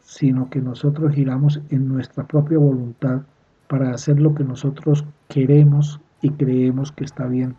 sino 0.03 0.49
que 0.49 0.61
nosotros 0.61 1.13
giramos 1.15 1.61
en 1.69 1.87
nuestra 1.87 2.27
propia 2.27 2.57
voluntad 2.57 3.23
para 3.67 3.91
hacer 3.91 4.19
lo 4.19 4.35
que 4.35 4.43
nosotros 4.43 5.05
queremos 5.29 5.99
y 6.21 6.29
creemos 6.31 6.91
que 6.91 7.05
está 7.05 7.25
bien. 7.25 7.55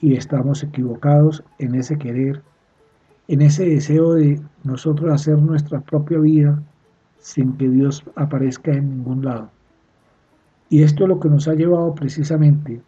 Y 0.00 0.14
estamos 0.14 0.62
equivocados 0.62 1.44
en 1.58 1.74
ese 1.74 1.98
querer, 1.98 2.42
en 3.28 3.42
ese 3.42 3.66
deseo 3.66 4.14
de 4.14 4.40
nosotros 4.64 5.12
hacer 5.12 5.40
nuestra 5.40 5.80
propia 5.80 6.18
vida 6.18 6.62
sin 7.18 7.56
que 7.56 7.68
Dios 7.68 8.04
aparezca 8.16 8.72
en 8.72 8.90
ningún 8.90 9.24
lado. 9.24 9.50
Y 10.70 10.82
esto 10.82 11.04
es 11.04 11.08
lo 11.08 11.20
que 11.20 11.28
nos 11.28 11.46
ha 11.46 11.54
llevado 11.54 11.94
precisamente 11.94 12.80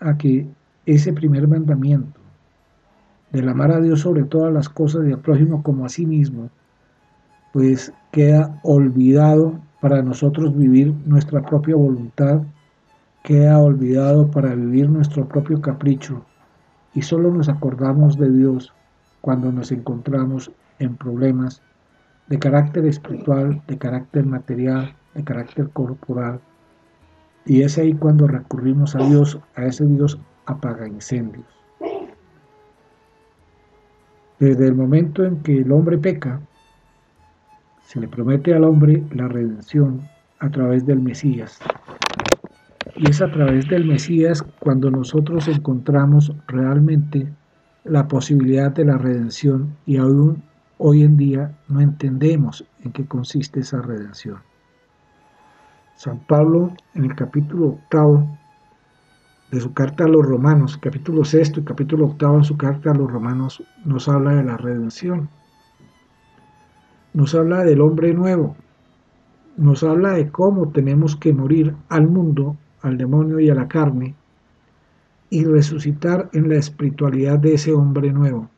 a 0.00 0.16
que 0.16 0.48
ese 0.86 1.12
primer 1.12 1.46
mandamiento 1.46 2.20
del 3.32 3.48
amar 3.48 3.70
a 3.70 3.80
Dios 3.80 4.00
sobre 4.00 4.24
todas 4.24 4.52
las 4.52 4.68
cosas 4.68 5.06
y 5.06 5.12
al 5.12 5.20
prójimo 5.20 5.62
como 5.62 5.84
a 5.84 5.88
sí 5.88 6.06
mismo, 6.06 6.50
pues 7.52 7.92
queda 8.12 8.58
olvidado 8.62 9.58
para 9.80 10.02
nosotros 10.02 10.56
vivir 10.56 10.94
nuestra 11.06 11.42
propia 11.42 11.76
voluntad, 11.76 12.42
queda 13.22 13.58
olvidado 13.58 14.30
para 14.30 14.54
vivir 14.54 14.88
nuestro 14.88 15.26
propio 15.26 15.60
capricho 15.60 16.24
y 16.94 17.02
solo 17.02 17.32
nos 17.32 17.48
acordamos 17.48 18.18
de 18.18 18.30
Dios 18.30 18.72
cuando 19.20 19.52
nos 19.52 19.72
encontramos 19.72 20.50
en 20.78 20.96
problemas 20.96 21.62
de 22.28 22.38
carácter 22.38 22.86
espiritual, 22.86 23.62
de 23.66 23.78
carácter 23.78 24.24
material, 24.24 24.94
de 25.14 25.24
carácter 25.24 25.68
corporal, 25.70 26.40
y 27.44 27.62
es 27.62 27.78
ahí 27.78 27.94
cuando 27.94 28.26
recurrimos 28.26 28.94
a 28.94 28.98
Dios, 28.98 29.38
a 29.56 29.64
ese 29.64 29.86
Dios 29.86 30.18
apaga 30.46 30.86
incendios. 30.86 31.46
Desde 34.38 34.66
el 34.66 34.74
momento 34.74 35.24
en 35.24 35.42
que 35.42 35.58
el 35.58 35.72
hombre 35.72 35.98
peca, 35.98 36.40
se 37.90 37.98
le 37.98 38.06
promete 38.06 38.54
al 38.54 38.62
hombre 38.62 39.02
la 39.10 39.26
redención 39.26 40.02
a 40.38 40.48
través 40.48 40.86
del 40.86 41.00
Mesías. 41.00 41.58
Y 42.94 43.10
es 43.10 43.20
a 43.20 43.28
través 43.32 43.66
del 43.68 43.84
Mesías 43.84 44.44
cuando 44.60 44.92
nosotros 44.92 45.48
encontramos 45.48 46.32
realmente 46.46 47.26
la 47.82 48.06
posibilidad 48.06 48.70
de 48.70 48.84
la 48.84 48.96
redención 48.96 49.76
y 49.86 49.96
aún 49.96 50.40
hoy 50.78 51.02
en 51.02 51.16
día 51.16 51.58
no 51.66 51.80
entendemos 51.80 52.64
en 52.84 52.92
qué 52.92 53.06
consiste 53.06 53.58
esa 53.58 53.82
redención. 53.82 54.38
San 55.96 56.20
Pablo 56.28 56.72
en 56.94 57.06
el 57.06 57.16
capítulo 57.16 57.70
octavo 57.70 58.38
de 59.50 59.60
su 59.60 59.72
carta 59.72 60.04
a 60.04 60.08
los 60.08 60.24
romanos, 60.24 60.78
capítulo 60.80 61.24
sexto 61.24 61.58
y 61.58 61.64
capítulo 61.64 62.06
octavo 62.06 62.36
en 62.36 62.44
su 62.44 62.56
carta 62.56 62.92
a 62.92 62.94
los 62.94 63.10
romanos, 63.10 63.64
nos 63.84 64.08
habla 64.08 64.36
de 64.36 64.44
la 64.44 64.56
redención. 64.56 65.28
Nos 67.12 67.34
habla 67.34 67.64
del 67.64 67.80
hombre 67.80 68.14
nuevo. 68.14 68.56
Nos 69.56 69.82
habla 69.82 70.12
de 70.12 70.30
cómo 70.30 70.70
tenemos 70.70 71.16
que 71.16 71.32
morir 71.32 71.74
al 71.88 72.08
mundo, 72.08 72.56
al 72.82 72.96
demonio 72.96 73.40
y 73.40 73.50
a 73.50 73.54
la 73.54 73.68
carne 73.68 74.14
y 75.28 75.44
resucitar 75.44 76.28
en 76.32 76.48
la 76.48 76.56
espiritualidad 76.56 77.38
de 77.38 77.54
ese 77.54 77.72
hombre 77.72 78.12
nuevo. 78.12 78.48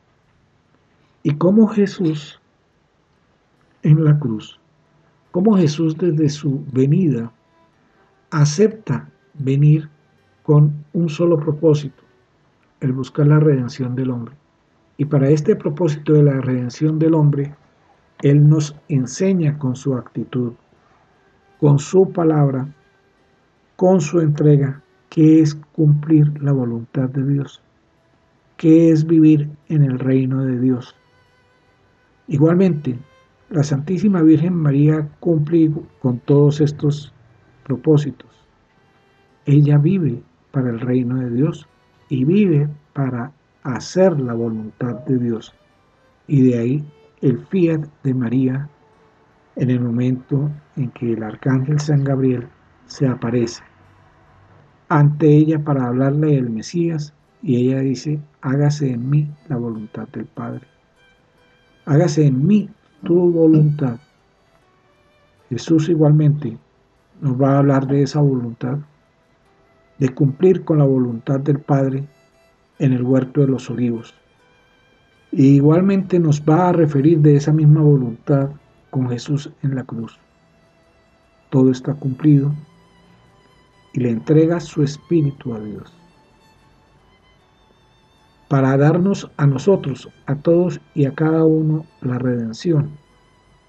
Y 1.23 1.35
cómo 1.37 1.69
Jesús 1.69 2.41
en 3.83 4.05
la 4.05 4.19
cruz 4.19 4.59
cómo 5.33 5.57
Jesús 5.57 5.97
desde 5.97 6.29
su 6.29 6.65
venida 6.73 7.33
acepta 8.31 9.09
venir 9.35 9.88
con 10.45 10.85
un 10.93 11.09
solo 11.09 11.41
propósito, 11.41 12.03
el 12.81 12.93
buscar 12.93 13.27
la 13.27 13.41
redención 13.41 13.97
del 13.97 14.11
hombre. 14.11 14.35
Y 14.99 15.07
para 15.07 15.31
este 15.31 15.57
propósito 15.57 16.12
de 16.12 16.23
la 16.23 16.41
redención 16.41 16.99
del 16.99 17.15
hombre, 17.15 17.55
Él 18.22 18.48
nos 18.48 18.76
enseña 18.88 19.58
con 19.58 19.74
su 19.74 19.94
actitud, 19.94 20.52
con 21.61 21.78
su 21.78 22.12
palabra, 22.12 22.68
con 23.76 24.00
su 24.00 24.20
entrega, 24.20 24.80
que 25.08 25.40
es 25.40 25.54
cumplir 25.54 26.40
la 26.40 26.52
voluntad 26.52 27.08
de 27.11 27.26
Dios, 27.26 27.61
que 28.56 28.90
es 28.90 29.04
vivir 29.06 29.50
en 29.68 29.82
el 29.82 29.98
reino 29.98 30.44
de 30.44 30.58
Dios. 30.58 30.94
Igualmente, 32.28 32.96
la 33.50 33.64
Santísima 33.64 34.22
Virgen 34.22 34.54
María 34.54 35.08
cumple 35.18 35.70
con 36.00 36.20
todos 36.20 36.61
estos 36.61 37.12
propósitos. 37.64 38.30
Ella 39.44 39.78
vive 39.78 40.22
para 40.52 40.70
el 40.70 40.80
reino 40.80 41.16
de 41.16 41.30
Dios 41.30 41.68
y 42.08 42.24
vive 42.24 42.68
para 42.92 43.32
hacer 43.64 44.18
la 44.20 44.35
voluntad 44.35 44.94
de 45.06 45.18
Dios. 45.18 45.54
Y 46.28 46.42
de 46.42 46.58
ahí 46.58 46.85
el 47.22 47.38
fiat 47.46 47.87
de 48.02 48.14
María 48.14 48.68
en 49.56 49.70
el 49.70 49.80
momento 49.80 50.50
en 50.76 50.90
que 50.90 51.14
el 51.14 51.22
arcángel 51.22 51.80
San 51.80 52.04
Gabriel 52.04 52.46
se 52.87 53.06
aparece 53.06 53.62
ante 54.92 55.26
ella 55.26 55.58
para 55.58 55.87
hablarle 55.87 56.35
del 56.35 56.50
Mesías 56.50 57.14
y 57.42 57.56
ella 57.56 57.80
dice, 57.80 58.20
hágase 58.42 58.90
en 58.90 59.08
mí 59.08 59.26
la 59.48 59.56
voluntad 59.56 60.06
del 60.08 60.26
Padre. 60.26 60.66
Hágase 61.87 62.26
en 62.26 62.46
mí 62.46 62.68
tu 63.02 63.32
voluntad. 63.32 63.98
Jesús 65.48 65.88
igualmente 65.88 66.58
nos 67.22 67.40
va 67.40 67.54
a 67.54 67.58
hablar 67.61 67.87
de 67.87 68.02
esa 68.02 68.20
voluntad, 68.20 68.80
de 69.98 70.11
cumplir 70.11 70.62
con 70.62 70.76
la 70.76 70.85
voluntad 70.85 71.40
del 71.40 71.61
Padre 71.61 72.04
en 72.78 72.92
el 72.92 73.02
huerto 73.02 73.40
de 73.40 73.46
los 73.46 73.70
olivos. 73.70 74.14
Y 75.33 75.55
igualmente 75.57 76.18
nos 76.18 76.42
va 76.42 76.68
a 76.68 76.73
referir 76.73 77.18
de 77.21 77.37
esa 77.37 77.53
misma 77.53 77.81
voluntad 77.81 78.51
con 78.90 79.09
Jesús 79.09 79.51
en 79.62 79.75
la 79.75 79.83
cruz. 79.83 80.18
Todo 81.51 81.71
está 81.71 81.95
cumplido 81.95 82.53
y 83.95 84.01
le 84.01 84.11
entrega 84.11 84.61
su 84.61 84.83
espíritu 84.83 85.55
a 85.55 85.61
Dios 85.61 85.92
para 88.53 88.77
darnos 88.77 89.31
a 89.38 89.47
nosotros, 89.47 90.11
a 90.27 90.35
todos 90.35 90.79
y 90.95 91.07
a 91.07 91.14
cada 91.14 91.42
uno 91.42 91.87
la 92.03 92.18
redención. 92.18 92.90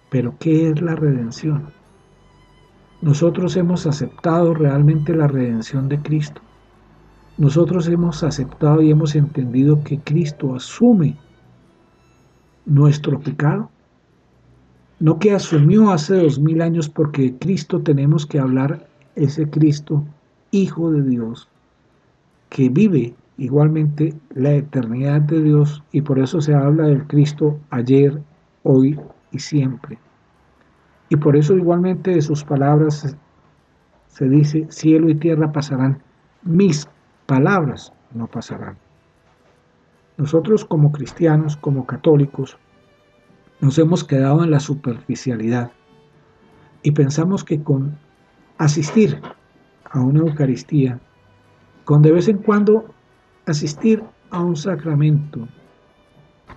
Pero 0.09 0.35
¿qué 0.39 0.69
es 0.69 0.81
la 0.81 0.93
redención? 0.93 1.71
Nosotros 3.01 3.55
hemos 3.55 3.87
aceptado 3.87 4.53
realmente 4.53 5.15
la 5.15 5.27
redención 5.27 5.87
de 5.87 5.99
Cristo. 5.99 6.41
Nosotros 7.37 7.87
hemos 7.87 8.23
aceptado 8.23 8.81
y 8.81 8.91
hemos 8.91 9.15
entendido 9.15 9.81
que 9.85 9.99
Cristo 9.99 10.53
asume 10.53 11.15
nuestro 12.65 13.19
pecado? 13.19 13.69
No 14.99 15.19
que 15.19 15.33
asumió 15.33 15.91
hace 15.91 16.15
dos 16.15 16.39
mil 16.39 16.61
años 16.61 16.89
porque 16.89 17.35
Cristo 17.37 17.81
tenemos 17.81 18.25
que 18.25 18.39
hablar 18.39 18.87
ese 19.15 19.49
Cristo, 19.49 20.03
Hijo 20.51 20.91
de 20.91 21.01
Dios, 21.01 21.49
que 22.49 22.69
vive 22.69 23.15
igualmente 23.37 24.13
la 24.35 24.53
eternidad 24.53 25.21
de 25.21 25.41
Dios 25.41 25.83
y 25.91 26.01
por 26.01 26.19
eso 26.19 26.39
se 26.41 26.53
habla 26.53 26.85
del 26.85 27.07
Cristo 27.07 27.59
ayer, 27.71 28.21
hoy 28.61 28.99
y 29.31 29.39
siempre. 29.39 29.97
Y 31.09 31.15
por 31.15 31.35
eso 31.35 31.57
igualmente 31.57 32.11
de 32.11 32.21
sus 32.21 32.43
palabras 32.43 33.17
se 34.07 34.29
dice, 34.29 34.67
cielo 34.69 35.09
y 35.09 35.15
tierra 35.15 35.51
pasarán, 35.51 35.99
mis 36.43 36.87
palabras 37.25 37.91
no 38.13 38.27
pasarán. 38.27 38.77
Nosotros 40.17 40.63
como 40.65 40.91
cristianos, 40.91 41.57
como 41.57 41.85
católicos, 41.85 42.57
nos 43.61 43.77
hemos 43.79 44.03
quedado 44.03 44.43
en 44.43 44.51
la 44.51 44.59
superficialidad 44.59 45.71
y 46.83 46.91
pensamos 46.91 47.43
que 47.43 47.63
con 47.63 47.97
asistir 48.57 49.19
a 49.91 50.01
una 50.01 50.19
Eucaristía, 50.19 50.99
con 51.85 52.01
de 52.01 52.11
vez 52.11 52.27
en 52.27 52.37
cuando 52.37 52.85
asistir 53.45 54.03
a 54.29 54.41
un 54.41 54.55
sacramento, 54.55 55.47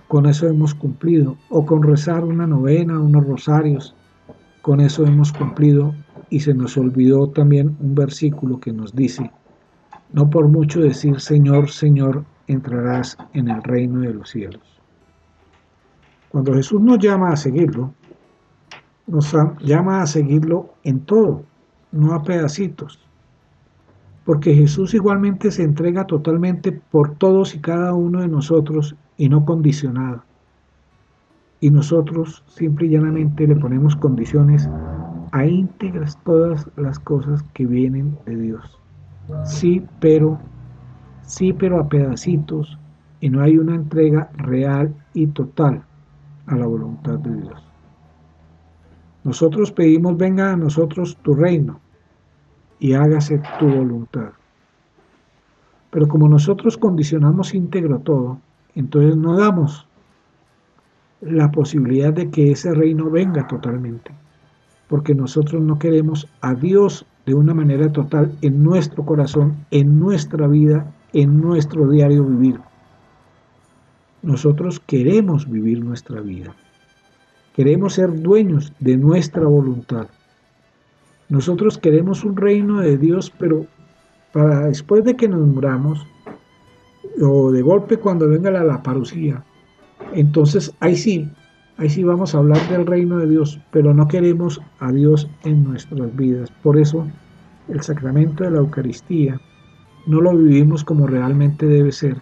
con 0.07 0.25
eso 0.25 0.47
hemos 0.47 0.73
cumplido, 0.73 1.37
o 1.49 1.65
con 1.65 1.83
rezar 1.83 2.23
una 2.23 2.47
novena, 2.47 2.99
unos 2.99 3.25
rosarios, 3.25 3.95
con 4.61 4.79
eso 4.79 5.05
hemos 5.05 5.33
cumplido 5.33 5.95
y 6.29 6.41
se 6.41 6.53
nos 6.53 6.77
olvidó 6.77 7.29
también 7.29 7.75
un 7.79 7.95
versículo 7.95 8.59
que 8.59 8.73
nos 8.73 8.95
dice, 8.95 9.31
no 10.13 10.29
por 10.29 10.47
mucho 10.47 10.79
decir 10.81 11.19
Señor, 11.19 11.69
Señor, 11.69 12.25
entrarás 12.47 13.17
en 13.33 13.49
el 13.49 13.61
reino 13.63 14.01
de 14.01 14.13
los 14.13 14.29
cielos. 14.29 14.61
Cuando 16.29 16.53
Jesús 16.53 16.81
nos 16.81 16.99
llama 16.99 17.31
a 17.31 17.37
seguirlo, 17.37 17.93
nos 19.07 19.35
llama 19.61 20.01
a 20.01 20.07
seguirlo 20.07 20.73
en 20.83 20.99
todo, 21.01 21.43
no 21.91 22.13
a 22.13 22.23
pedacitos. 22.23 22.99
Porque 24.25 24.53
Jesús 24.53 24.93
igualmente 24.93 25.51
se 25.51 25.63
entrega 25.63 26.05
totalmente 26.05 26.73
por 26.73 27.15
todos 27.15 27.55
y 27.55 27.59
cada 27.59 27.93
uno 27.93 28.21
de 28.21 28.27
nosotros 28.27 28.95
y 29.15 29.29
no 29.29 29.45
condicionado. 29.45 30.23
Y 31.61 31.71
nosotros 31.71 32.43
simple 32.47 32.87
y 32.87 32.89
llanamente 32.89 33.47
le 33.47 33.55
ponemos 33.55 33.95
condiciones 33.95 34.69
a 35.31 35.45
íntegras 35.45 36.17
todas 36.23 36.67
las 36.75 36.99
cosas 36.99 37.43
que 37.53 37.65
vienen 37.65 38.17
de 38.25 38.35
Dios. 38.35 38.79
Sí, 39.45 39.83
pero, 39.99 40.39
sí, 41.27 41.53
pero 41.53 41.79
a 41.79 41.87
pedacitos 41.87 42.79
y 43.21 43.29
no 43.29 43.41
hay 43.41 43.57
una 43.57 43.75
entrega 43.75 44.31
real 44.37 44.95
y 45.13 45.27
total 45.27 45.83
a 46.47 46.55
la 46.55 46.65
voluntad 46.65 47.19
de 47.19 47.41
Dios. 47.41 47.63
Nosotros 49.23 49.71
pedimos, 49.71 50.17
venga 50.17 50.53
a 50.53 50.57
nosotros 50.57 51.17
tu 51.21 51.35
reino 51.35 51.79
y 52.79 52.93
hágase 52.93 53.41
tu 53.59 53.67
voluntad. 53.67 54.31
Pero 55.91 56.07
como 56.07 56.29
nosotros 56.29 56.77
condicionamos 56.77 57.53
íntegro 57.53 57.99
todo, 57.99 58.39
entonces 58.75 59.17
no 59.17 59.37
damos 59.37 59.87
la 61.21 61.51
posibilidad 61.51 62.13
de 62.13 62.29
que 62.29 62.51
ese 62.51 62.73
reino 62.73 63.09
venga 63.09 63.47
totalmente, 63.47 64.11
porque 64.87 65.15
nosotros 65.15 65.61
no 65.61 65.79
queremos 65.79 66.27
a 66.41 66.53
Dios 66.53 67.05
de 67.25 67.33
una 67.33 67.53
manera 67.53 67.91
total 67.91 68.31
en 68.41 68.63
nuestro 68.63 69.03
corazón, 69.03 69.57
en 69.71 69.99
nuestra 69.99 70.47
vida, 70.47 70.93
en 71.13 71.41
nuestro 71.41 71.89
diario 71.89 72.23
vivir. 72.23 72.59
Nosotros 74.21 74.79
queremos 74.79 75.49
vivir 75.49 75.83
nuestra 75.83 76.21
vida. 76.21 76.53
Queremos 77.55 77.93
ser 77.93 78.21
dueños 78.21 78.73
de 78.79 78.97
nuestra 78.97 79.45
voluntad. 79.45 80.07
Nosotros 81.29 81.77
queremos 81.77 82.23
un 82.23 82.35
reino 82.35 82.79
de 82.81 82.97
Dios, 82.97 83.31
pero 83.37 83.65
para 84.31 84.67
después 84.67 85.03
de 85.03 85.15
que 85.15 85.27
nos 85.27 85.45
muramos, 85.47 86.05
o 87.21 87.51
de 87.51 87.61
golpe 87.61 87.97
cuando 87.97 88.27
venga 88.27 88.51
la, 88.51 88.63
la 88.63 88.83
parucía, 88.83 89.43
entonces 90.13 90.73
ahí 90.79 90.95
sí, 90.95 91.29
ahí 91.77 91.89
sí 91.89 92.03
vamos 92.03 92.35
a 92.35 92.39
hablar 92.39 92.59
del 92.69 92.85
reino 92.85 93.17
de 93.17 93.27
Dios, 93.27 93.59
pero 93.71 93.93
no 93.93 94.07
queremos 94.07 94.61
a 94.79 94.91
Dios 94.91 95.29
en 95.43 95.63
nuestras 95.63 96.15
vidas. 96.15 96.51
Por 96.63 96.77
eso 96.77 97.07
el 97.69 97.81
sacramento 97.81 98.43
de 98.43 98.51
la 98.51 98.59
Eucaristía 98.59 99.39
no 100.07 100.21
lo 100.21 100.35
vivimos 100.35 100.83
como 100.83 101.05
realmente 101.05 101.65
debe 101.65 101.91
ser, 101.91 102.17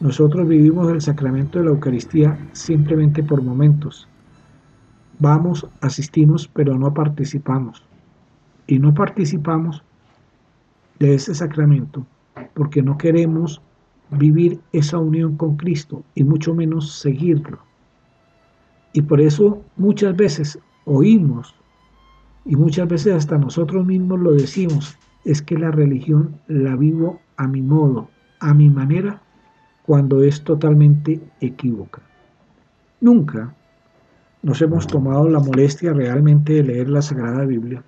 nosotros 0.00 0.46
vivimos 0.46 0.90
el 0.90 1.00
sacramento 1.00 1.58
de 1.58 1.64
la 1.64 1.70
Eucaristía 1.70 2.38
simplemente 2.52 3.22
por 3.22 3.42
momentos. 3.42 4.06
Vamos, 5.18 5.66
asistimos, 5.80 6.48
pero 6.48 6.76
no 6.76 6.92
participamos. 6.92 7.82
Y 8.66 8.78
no 8.78 8.92
participamos 8.92 9.82
de 10.98 11.14
ese 11.14 11.34
sacramento 11.34 12.04
porque 12.52 12.82
no 12.82 12.98
queremos 12.98 13.62
vivir 14.10 14.60
esa 14.72 14.98
unión 14.98 15.36
con 15.36 15.56
Cristo 15.56 16.02
y 16.14 16.24
mucho 16.24 16.54
menos 16.54 16.92
seguirlo. 16.92 17.58
Y 18.92 19.02
por 19.02 19.20
eso 19.20 19.62
muchas 19.76 20.16
veces 20.16 20.58
oímos 20.84 21.54
y 22.44 22.56
muchas 22.56 22.88
veces 22.88 23.14
hasta 23.14 23.38
nosotros 23.38 23.86
mismos 23.86 24.20
lo 24.20 24.32
decimos, 24.32 24.96
es 25.26 25.42
que 25.42 25.58
la 25.58 25.72
religión 25.72 26.36
la 26.46 26.76
vivo 26.76 27.20
a 27.36 27.48
mi 27.48 27.60
modo, 27.60 28.08
a 28.38 28.54
mi 28.54 28.70
manera 28.70 29.20
cuando 29.84 30.22
es 30.22 30.42
totalmente 30.44 31.20
equívoca. 31.40 32.00
Nunca 33.00 33.52
nos 34.42 34.62
hemos 34.62 34.86
tomado 34.86 35.28
la 35.28 35.40
molestia 35.40 35.92
realmente 35.92 36.54
de 36.54 36.62
leer 36.62 36.88
la 36.88 37.02
Sagrada 37.02 37.44
Biblia. 37.44 37.82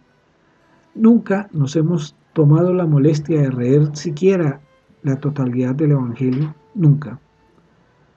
Nunca 0.96 1.48
nos 1.53 1.77
hemos 1.77 2.16
tomado 2.33 2.74
la 2.74 2.87
molestia 2.87 3.42
de 3.42 3.53
leer 3.53 3.96
siquiera 3.96 4.61
la 5.05 5.16
totalidad 5.16 5.77
del 5.77 5.92
Evangelio. 5.92 6.55
Nunca. 6.74 7.20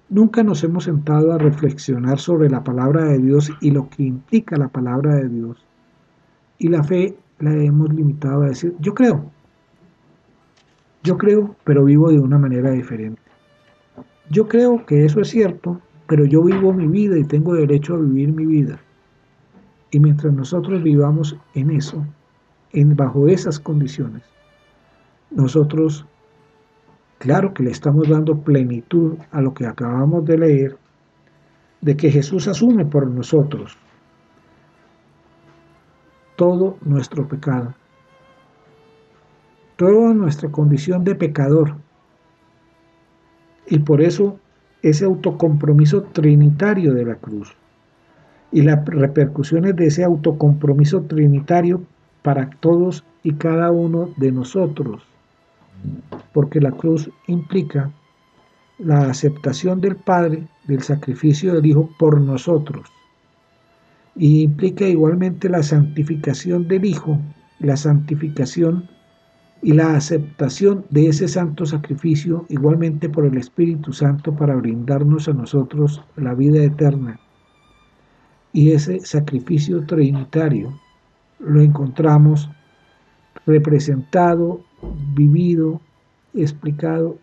Nunca 0.10 0.44
nos 0.44 0.64
hemos 0.64 0.86
sentado 0.86 1.32
a 1.32 1.38
reflexionar 1.38 2.20
sobre 2.20 2.50
la 2.50 2.64
palabra 2.64 3.06
de 3.06 3.20
Dios 3.20 3.52
y 3.62 3.70
lo 3.70 3.88
que 3.90 4.04
implica 4.04 4.58
la 4.58 4.68
palabra 4.68 5.16
de 5.16 5.30
Dios. 5.30 5.64
Y 6.58 6.70
la 6.70 6.84
fe 6.84 7.16
la 7.42 7.56
hemos 7.56 7.94
limitado 7.94 8.44
a 8.44 8.48
decir, 8.48 8.76
yo 8.80 8.94
creo. 8.94 9.26
Yo 11.04 11.18
creo, 11.18 11.56
pero 11.64 11.84
vivo 11.86 12.10
de 12.10 12.20
una 12.20 12.38
manera 12.38 12.72
diferente. 12.72 13.22
Yo 14.30 14.48
creo 14.48 14.86
que 14.86 15.06
eso 15.06 15.20
es 15.22 15.30
cierto, 15.30 15.82
pero 16.08 16.26
yo 16.26 16.44
vivo 16.44 16.74
mi 16.74 16.88
vida 16.88 17.18
y 17.18 17.24
tengo 17.24 17.54
derecho 17.54 17.96
a 17.96 18.00
vivir 18.00 18.32
mi 18.32 18.46
vida. 18.46 18.80
Y 19.92 20.00
mientras 20.00 20.34
nosotros 20.34 20.82
vivamos 20.84 21.36
en 21.54 21.72
eso, 21.72 22.06
en 22.72 22.96
bajo 22.96 23.28
esas 23.28 23.60
condiciones, 23.60 24.24
nosotros 25.32 26.06
claro 27.18 27.54
que 27.54 27.64
le 27.64 27.72
estamos 27.72 28.08
dando 28.08 28.38
plenitud 28.38 29.18
a 29.32 29.42
lo 29.42 29.54
que 29.54 29.66
acabamos 29.66 30.26
de 30.26 30.38
leer 30.38 30.78
de 31.82 31.98
que 31.98 32.12
Jesús 32.12 32.48
asume 32.48 32.86
por 32.86 33.08
nosotros 33.08 33.78
todo 36.42 36.76
nuestro 36.82 37.28
pecado, 37.28 37.76
toda 39.76 40.12
nuestra 40.16 40.50
condición 40.50 41.04
de 41.04 41.14
pecador. 41.14 41.76
Y 43.68 43.78
por 43.78 44.02
eso 44.02 44.40
ese 44.82 45.06
autocompromiso 45.06 46.02
trinitario 46.02 46.96
de 46.96 47.06
la 47.06 47.14
cruz 47.14 47.56
y 48.52 48.64
las 48.64 48.84
repercusiones 48.84 49.76
de 49.76 49.86
ese 49.86 50.04
autocompromiso 50.04 51.04
trinitario 51.04 51.84
para 52.24 52.50
todos 52.60 53.04
y 53.22 53.34
cada 53.34 53.70
uno 53.70 54.10
de 54.18 54.32
nosotros, 54.32 55.04
porque 56.34 56.60
la 56.60 56.72
cruz 56.72 57.08
implica 57.28 57.92
la 58.80 59.02
aceptación 59.02 59.80
del 59.80 59.96
Padre 59.96 60.48
del 60.66 60.82
sacrificio 60.82 61.54
del 61.54 61.68
Hijo 61.68 61.88
por 62.00 62.20
nosotros 62.20 62.92
y 64.16 64.44
implica 64.44 64.88
igualmente 64.88 65.50
la 65.50 65.64
santificación 65.64 66.68
del 66.68 66.86
Hijo, 66.86 67.20
la 67.60 67.78
santificación 67.78 68.90
y 69.62 69.74
la 69.74 69.96
aceptación 69.96 70.86
de 70.90 71.08
ese 71.08 71.28
santo 71.28 71.66
sacrificio 71.66 72.46
igualmente 72.50 73.10
por 73.10 73.26
el 73.26 73.38
Espíritu 73.38 73.94
Santo 73.94 74.36
para 74.36 74.56
brindarnos 74.56 75.28
a 75.28 75.34
nosotros 75.34 76.04
la 76.16 76.34
vida 76.34 76.64
eterna. 76.64 77.20
Y 78.54 78.72
ese 78.72 79.00
sacrificio 79.02 79.86
trinitario 79.86 80.74
lo 81.40 81.62
encontramos 81.62 82.50
representado, 83.46 84.62
vivido, 85.14 85.80
explicado 86.34 87.18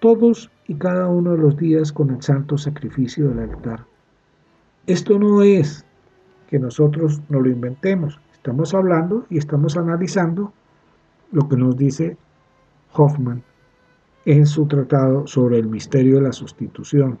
todos 0.00 0.50
y 0.66 0.74
cada 0.74 1.08
uno 1.08 1.32
de 1.32 1.38
los 1.38 1.56
días 1.56 1.92
con 1.92 2.10
el 2.10 2.22
santo 2.22 2.58
sacrificio 2.58 3.28
del 3.28 3.50
altar. 3.50 3.84
Esto 4.86 5.18
no 5.18 5.42
es 5.42 5.84
que 6.54 6.60
nosotros 6.60 7.20
no 7.30 7.40
lo 7.40 7.50
inventemos, 7.50 8.20
estamos 8.32 8.74
hablando 8.74 9.26
y 9.28 9.38
estamos 9.38 9.76
analizando 9.76 10.52
lo 11.32 11.48
que 11.48 11.56
nos 11.56 11.76
dice 11.76 12.16
Hoffman 12.92 13.42
en 14.24 14.46
su 14.46 14.64
tratado 14.66 15.26
sobre 15.26 15.58
el 15.58 15.66
misterio 15.66 16.14
de 16.14 16.20
la 16.20 16.32
sustitución. 16.32 17.18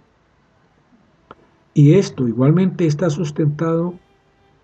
Y 1.74 1.94
esto 1.94 2.28
igualmente 2.28 2.86
está 2.86 3.10
sustentado 3.10 3.94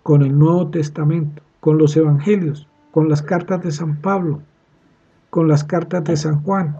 con 0.03 0.21
el 0.21 0.39
Nuevo 0.39 0.69
Testamento, 0.69 1.43
con 1.59 1.77
los 1.77 1.97
Evangelios, 1.97 2.65
con 2.91 3.09
las 3.09 3.21
cartas 3.21 3.61
de 3.63 3.71
San 3.73 3.99
Pablo, 3.99 4.41
con 5.31 5.49
las 5.49 5.65
cartas 5.65 6.05
de 6.05 6.15
San 6.15 6.41
Juan. 6.43 6.77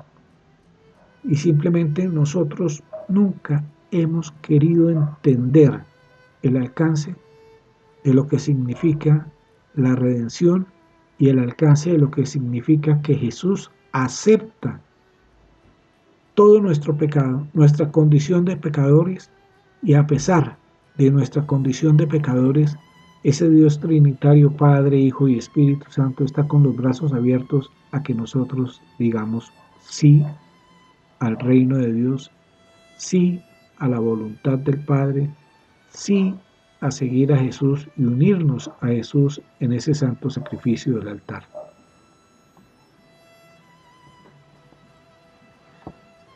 Y 1.26 1.36
simplemente 1.36 2.08
nosotros 2.08 2.84
nunca 3.10 3.66
hemos 3.92 4.32
querido 4.42 4.90
entender 4.90 5.82
el 6.42 6.56
alcance 6.56 7.18
de 8.04 8.14
lo 8.14 8.28
que 8.28 8.40
significa 8.40 9.28
la 9.76 9.96
redención 9.96 10.68
y 11.18 11.30
el 11.30 11.40
alcance 11.40 11.92
de 11.92 11.98
lo 12.00 12.12
que 12.12 12.26
significa 12.26 13.02
que 13.02 13.16
Jesús 13.16 13.72
acepta 13.92 14.82
todo 16.34 16.60
nuestro 16.62 16.96
pecado, 16.96 17.46
nuestra 17.54 17.92
condición 17.92 18.46
de 18.46 18.58
pecadores, 18.58 19.30
y 19.84 19.94
a 19.94 20.08
pesar 20.08 20.58
de 20.98 21.12
nuestra 21.12 21.46
condición 21.46 21.98
de 21.98 22.08
pecadores, 22.08 22.78
ese 23.24 23.50
Dios 23.50 23.80
Trinitario, 23.80 24.52
Padre, 24.52 24.98
Hijo 24.98 25.28
y 25.28 25.38
Espíritu 25.38 25.86
Santo 25.92 26.24
está 26.24 26.48
con 26.48 26.64
los 26.64 26.76
brazos 26.76 27.14
abiertos 27.14 27.72
a 27.92 28.02
que 28.02 28.14
nosotros 28.14 28.82
digamos 28.98 29.52
sí 29.80 30.26
al 31.20 31.38
reino 31.38 31.78
de 31.78 31.94
Dios, 31.94 32.32
sí 32.98 33.42
a 33.78 33.88
la 33.88 34.00
voluntad 34.00 34.58
del 34.60 34.84
Padre, 34.86 35.30
sí 35.90 36.36
a 36.82 36.92
seguir 36.92 37.32
a 37.32 37.38
Jesús 37.38 37.88
y 37.96 38.04
unirnos 38.04 38.70
a 38.82 38.88
Jesús 38.88 39.42
en 39.60 39.72
ese 39.72 39.94
santo 39.94 40.30
sacrificio 40.30 40.98
del 40.98 41.08
altar. 41.08 41.44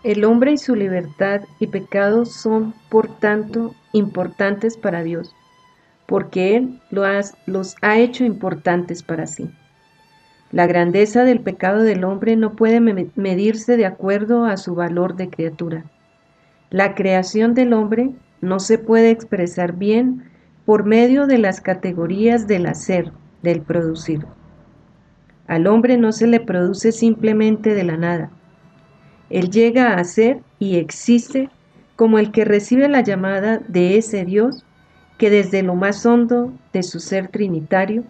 El 0.03 0.23
hombre 0.23 0.51
y 0.51 0.57
su 0.57 0.75
libertad 0.75 1.41
y 1.59 1.65
pecado 1.65 2.25
son, 2.25 2.75
por 2.89 3.07
tanto, 3.19 3.73
importantes 3.91 4.77
para 4.77 5.01
Dios, 5.01 5.33
porque 6.05 6.55
Él 6.55 6.79
los 6.91 7.75
ha 7.81 7.97
hecho 7.97 8.23
importantes 8.23 9.01
para 9.01 9.25
sí. 9.25 9.49
La 10.51 10.67
grandeza 10.67 11.23
del 11.23 11.39
pecado 11.39 11.81
del 11.81 12.03
hombre 12.03 12.35
no 12.35 12.55
puede 12.55 12.79
medirse 12.79 13.77
de 13.77 13.87
acuerdo 13.87 14.45
a 14.45 14.57
su 14.57 14.75
valor 14.75 15.15
de 15.15 15.29
criatura. 15.31 15.85
La 16.69 16.93
creación 16.93 17.55
del 17.55 17.73
hombre 17.73 18.11
no 18.41 18.59
se 18.59 18.77
puede 18.77 19.09
expresar 19.09 19.73
bien 19.73 20.34
por 20.65 20.83
medio 20.83 21.27
de 21.27 21.37
las 21.37 21.61
categorías 21.61 22.47
del 22.47 22.65
hacer, 22.65 23.11
del 23.43 23.61
producir. 23.61 24.25
Al 25.47 25.67
hombre 25.67 25.97
no 25.97 26.11
se 26.11 26.25
le 26.25 26.39
produce 26.39 26.91
simplemente 26.91 27.75
de 27.75 27.83
la 27.83 27.97
nada. 27.97 28.31
Él 29.29 29.51
llega 29.51 29.93
a 29.93 30.03
ser 30.03 30.41
y 30.59 30.77
existe 30.77 31.49
como 31.95 32.19
el 32.19 32.31
que 32.31 32.45
recibe 32.45 32.87
la 32.89 33.01
llamada 33.01 33.59
de 33.67 33.97
ese 33.97 34.25
Dios 34.25 34.65
que 35.17 35.29
desde 35.29 35.63
lo 35.63 35.75
más 35.75 36.05
hondo 36.05 36.51
de 36.73 36.83
su 36.83 36.99
ser 36.99 37.29
trinitario 37.29 38.03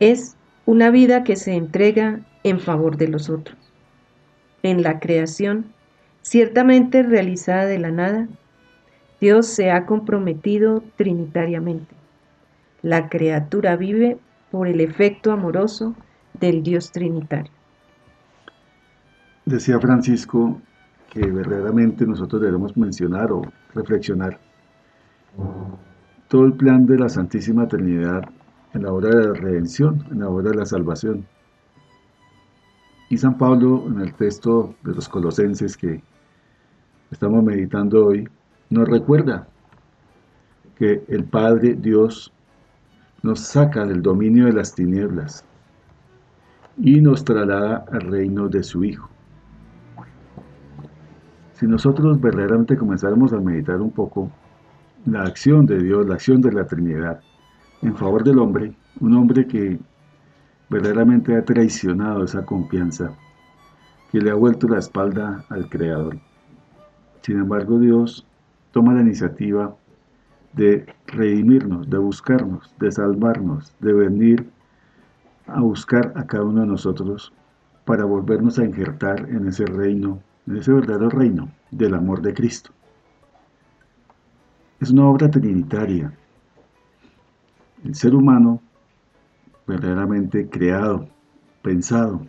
es 0.00 0.36
una 0.66 0.90
vida 0.90 1.24
que 1.24 1.36
se 1.36 1.54
entrega 1.54 2.20
en 2.44 2.60
favor 2.60 2.96
de 2.96 3.08
los 3.08 3.30
otros. 3.30 3.56
En 4.62 4.82
la 4.82 5.00
creación, 5.00 5.72
ciertamente 6.22 7.02
realizada 7.02 7.64
de 7.66 7.78
la 7.78 7.90
nada, 7.90 8.28
Dios 9.20 9.46
se 9.46 9.70
ha 9.70 9.84
comprometido 9.86 10.82
trinitariamente. 10.96 11.94
La 12.82 13.08
criatura 13.08 13.76
vive 13.76 14.18
por 14.50 14.68
el 14.68 14.80
efecto 14.80 15.32
amoroso 15.32 15.94
del 16.38 16.62
Dios 16.62 16.92
trinitario. 16.92 17.50
Decía 19.44 19.80
Francisco 19.80 20.60
que 21.10 21.20
verdaderamente 21.20 22.06
nosotros 22.06 22.42
debemos 22.42 22.76
mencionar 22.76 23.32
o 23.32 23.42
reflexionar 23.74 24.38
todo 26.28 26.44
el 26.44 26.52
plan 26.52 26.86
de 26.86 26.98
la 26.98 27.08
Santísima 27.08 27.66
Trinidad 27.66 28.28
en 28.74 28.82
la 28.82 28.92
hora 28.92 29.08
de 29.08 29.28
la 29.28 29.34
redención, 29.34 30.04
en 30.10 30.20
la 30.20 30.28
hora 30.28 30.50
de 30.50 30.56
la 30.56 30.66
salvación. 30.66 31.26
Y 33.10 33.16
San 33.16 33.38
Pablo, 33.38 33.84
en 33.86 34.00
el 34.00 34.14
texto 34.14 34.74
de 34.84 34.94
los 34.94 35.08
Colosenses 35.08 35.76
que 35.76 36.02
estamos 37.10 37.42
meditando 37.42 38.06
hoy, 38.06 38.28
nos 38.70 38.88
recuerda 38.88 39.48
que 40.76 41.02
el 41.08 41.24
Padre 41.24 41.74
Dios 41.74 42.32
nos 43.22 43.40
saca 43.40 43.84
del 43.84 44.02
dominio 44.02 44.46
de 44.46 44.52
las 44.52 44.74
tinieblas 44.74 45.44
y 46.76 47.00
nos 47.00 47.24
traslada 47.24 47.84
al 47.90 48.02
reino 48.02 48.48
de 48.48 48.62
su 48.62 48.84
Hijo. 48.84 49.08
Si 51.54 51.66
nosotros 51.66 52.20
verdaderamente 52.20 52.76
comenzáramos 52.76 53.32
a 53.32 53.40
meditar 53.40 53.80
un 53.80 53.90
poco 53.90 54.30
la 55.06 55.22
acción 55.22 55.66
de 55.66 55.82
Dios, 55.82 56.06
la 56.06 56.14
acción 56.14 56.40
de 56.40 56.52
la 56.52 56.66
Trinidad 56.66 57.20
en 57.82 57.96
favor 57.96 58.22
del 58.22 58.38
hombre, 58.38 58.74
un 59.00 59.16
hombre 59.16 59.46
que 59.46 59.80
verdaderamente 60.68 61.34
ha 61.34 61.44
traicionado 61.44 62.24
esa 62.24 62.44
confianza, 62.44 63.12
que 64.12 64.20
le 64.20 64.30
ha 64.30 64.34
vuelto 64.34 64.68
la 64.68 64.78
espalda 64.78 65.44
al 65.48 65.68
Creador. 65.68 66.18
Sin 67.22 67.38
embargo, 67.38 67.78
Dios 67.78 68.27
toma 68.78 68.94
la 68.94 69.00
iniciativa 69.00 69.74
de 70.52 70.86
redimirnos, 71.08 71.90
de 71.90 71.98
buscarnos, 71.98 72.72
de 72.78 72.92
salvarnos, 72.92 73.74
de 73.80 73.92
venir 73.92 74.48
a 75.48 75.60
buscar 75.60 76.12
a 76.14 76.24
cada 76.24 76.44
uno 76.44 76.60
de 76.60 76.68
nosotros 76.68 77.32
para 77.84 78.04
volvernos 78.04 78.56
a 78.56 78.64
injertar 78.64 79.28
en 79.30 79.48
ese 79.48 79.66
reino, 79.66 80.20
en 80.46 80.58
ese 80.58 80.72
verdadero 80.72 81.10
reino 81.10 81.50
del 81.72 81.92
amor 81.92 82.22
de 82.22 82.32
Cristo. 82.32 82.70
Es 84.78 84.92
una 84.92 85.08
obra 85.08 85.28
trinitaria. 85.28 86.12
El 87.82 87.96
ser 87.96 88.14
humano, 88.14 88.62
verdaderamente 89.66 90.48
creado, 90.48 91.08
pensado, 91.62 92.24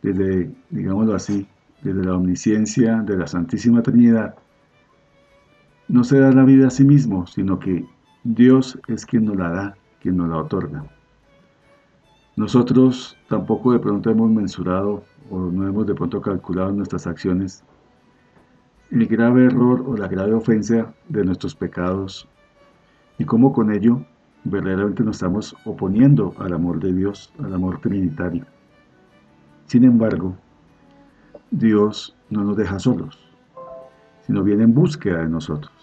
desde, 0.00 0.50
digámoslo 0.70 1.14
así, 1.14 1.46
desde 1.82 2.02
la 2.04 2.16
omnisciencia 2.16 3.02
de 3.02 3.18
la 3.18 3.26
Santísima 3.26 3.82
Trinidad, 3.82 4.34
no 5.92 6.04
se 6.04 6.18
da 6.18 6.32
la 6.32 6.44
vida 6.44 6.68
a 6.68 6.70
sí 6.70 6.84
mismo, 6.84 7.26
sino 7.26 7.58
que 7.58 7.84
Dios 8.24 8.80
es 8.88 9.04
quien 9.04 9.26
nos 9.26 9.36
la 9.36 9.50
da, 9.50 9.76
quien 10.00 10.16
nos 10.16 10.30
la 10.30 10.38
otorga. 10.38 10.86
Nosotros 12.34 13.18
tampoco 13.28 13.72
de 13.72 13.78
pronto 13.78 14.08
hemos 14.08 14.30
mensurado 14.30 15.04
o 15.28 15.38
no 15.38 15.68
hemos 15.68 15.86
de 15.86 15.94
pronto 15.94 16.22
calculado 16.22 16.72
nuestras 16.72 17.06
acciones 17.06 17.62
el 18.90 19.06
grave 19.06 19.44
error 19.44 19.84
o 19.86 19.94
la 19.94 20.08
grave 20.08 20.32
ofensa 20.32 20.94
de 21.10 21.24
nuestros 21.26 21.54
pecados 21.54 22.26
y 23.18 23.26
cómo 23.26 23.52
con 23.52 23.70
ello 23.70 24.02
verdaderamente 24.44 25.02
nos 25.02 25.16
estamos 25.16 25.54
oponiendo 25.66 26.34
al 26.38 26.54
amor 26.54 26.80
de 26.80 26.94
Dios, 26.94 27.30
al 27.38 27.52
amor 27.52 27.82
trinitario. 27.82 28.46
Sin 29.66 29.84
embargo, 29.84 30.34
Dios 31.50 32.16
no 32.30 32.44
nos 32.44 32.56
deja 32.56 32.78
solos, 32.78 33.18
sino 34.26 34.42
viene 34.42 34.64
en 34.64 34.72
búsqueda 34.72 35.18
de 35.18 35.28
nosotros. 35.28 35.81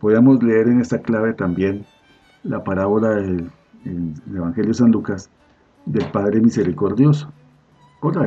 Podemos 0.00 0.42
leer 0.42 0.68
en 0.68 0.80
esta 0.80 1.00
clave 1.00 1.32
también 1.32 1.86
la 2.42 2.62
parábola 2.62 3.10
del, 3.10 3.50
Evangelio 4.34 4.70
de 4.70 4.74
San 4.74 4.90
Lucas 4.90 5.30
del 5.84 6.04
Padre 6.10 6.40
Misericordioso, 6.40 7.32
o 8.00 8.10
la, 8.10 8.26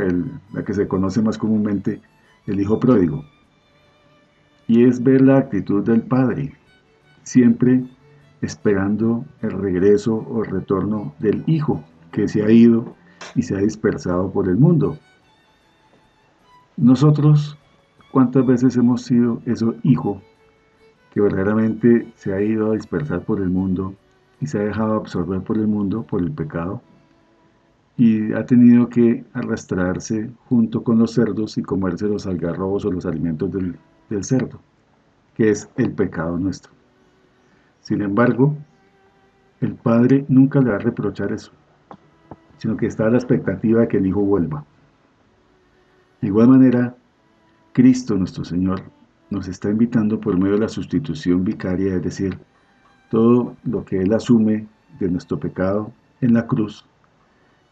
la 0.54 0.64
que 0.64 0.74
se 0.74 0.88
conoce 0.88 1.22
más 1.22 1.38
comúnmente, 1.38 2.02
el 2.48 2.62
Hijo 2.62 2.80
Pródigo. 2.80 3.26
Y 4.68 4.86
es 4.86 5.04
ver 5.04 5.22
la 5.22 5.38
actitud 5.38 5.84
del 5.84 6.02
Padre, 6.02 6.54
siempre 7.24 7.84
esperando 8.42 9.26
el 9.42 9.52
regreso 9.52 10.16
o 10.16 10.44
el 10.44 10.50
retorno 10.50 11.14
del 11.20 11.44
Hijo 11.46 11.84
que 12.12 12.28
se 12.28 12.44
ha 12.44 12.50
ido 12.50 12.96
y 13.36 13.44
se 13.44 13.56
ha 13.56 13.60
dispersado 13.60 14.32
por 14.32 14.48
el 14.48 14.56
mundo. 14.56 14.98
Nosotros, 16.78 17.58
¿cuántas 18.12 18.46
veces 18.46 18.78
hemos 18.78 19.04
sido 19.04 19.42
ese 19.46 19.66
hijo 19.84 20.22
que 21.12 21.22
verdaderamente 21.22 22.12
se 22.16 22.34
ha 22.34 22.42
ido 22.42 22.72
a 22.72 22.76
dispersar 22.76 23.22
por 23.22 23.40
el 23.40 23.50
mundo 23.50 23.96
y 24.40 24.48
se 24.48 24.60
ha 24.60 24.64
dejado 24.64 24.96
absorber 24.96 25.42
por 25.42 25.58
el 25.58 25.68
mundo, 25.68 26.04
por 26.04 26.22
el 26.22 26.32
pecado, 26.32 26.82
y 27.98 28.32
ha 28.34 28.46
tenido 28.46 28.88
que 28.88 29.26
arrastrarse 29.34 30.32
junto 30.46 30.84
con 30.84 31.00
los 31.00 31.14
cerdos 31.14 31.58
y 31.58 31.64
comerse 31.64 32.08
los 32.08 32.26
algarrobos 32.28 32.86
o 32.86 32.92
los 32.92 33.06
alimentos 33.06 33.52
del, 33.52 33.78
cerdo, 34.24 34.62
que 35.36 35.50
es 35.50 35.70
el 35.76 35.92
pecado 35.92 36.38
nuestro. 36.38 36.72
Sin 37.82 38.02
embargo, 38.02 38.56
el 39.60 39.76
Padre 39.76 40.26
nunca 40.30 40.62
le 40.62 40.70
va 40.70 40.78
a 40.78 40.80
reprochar 40.80 41.34
eso, 41.34 41.52
sino 42.58 42.78
que 42.78 42.86
está 42.86 43.08
a 43.08 43.10
la 43.10 43.18
expectativa 43.18 43.82
de 43.82 43.88
que 43.90 43.98
el 43.98 44.08
Hijo 44.08 44.22
vuelva. 44.22 44.64
De 46.22 46.28
igual 46.28 46.50
manera, 46.50 46.96
Cristo 47.74 48.16
nuestro 48.16 48.46
Señor 48.46 48.82
nos 49.30 49.48
está 49.48 49.70
invitando 49.70 50.20
por 50.20 50.38
medio 50.38 50.54
de 50.54 50.62
la 50.62 50.70
sustitución 50.70 51.44
vicaria, 51.44 51.96
es 51.96 52.02
decir, 52.02 52.38
todo 53.10 53.56
lo 53.64 53.86
que 53.86 54.02
Él 54.02 54.14
asume 54.14 54.68
de 55.00 55.10
nuestro 55.10 55.40
pecado 55.40 55.92
en 56.22 56.34
la 56.34 56.48
cruz, 56.48 56.86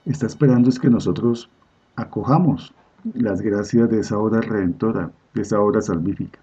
está 0.06 0.26
esperando 0.26 0.70
es 0.70 0.80
que 0.80 0.90
nosotros 0.90 1.50
acojamos 1.96 2.74
las 3.14 3.42
gracias 3.42 3.90
de 3.90 4.00
esa 4.00 4.18
obra 4.18 4.42
redentora, 4.42 5.12
de 5.34 5.42
esa 5.42 5.60
obra 5.60 5.82
salvífica. 5.82 6.40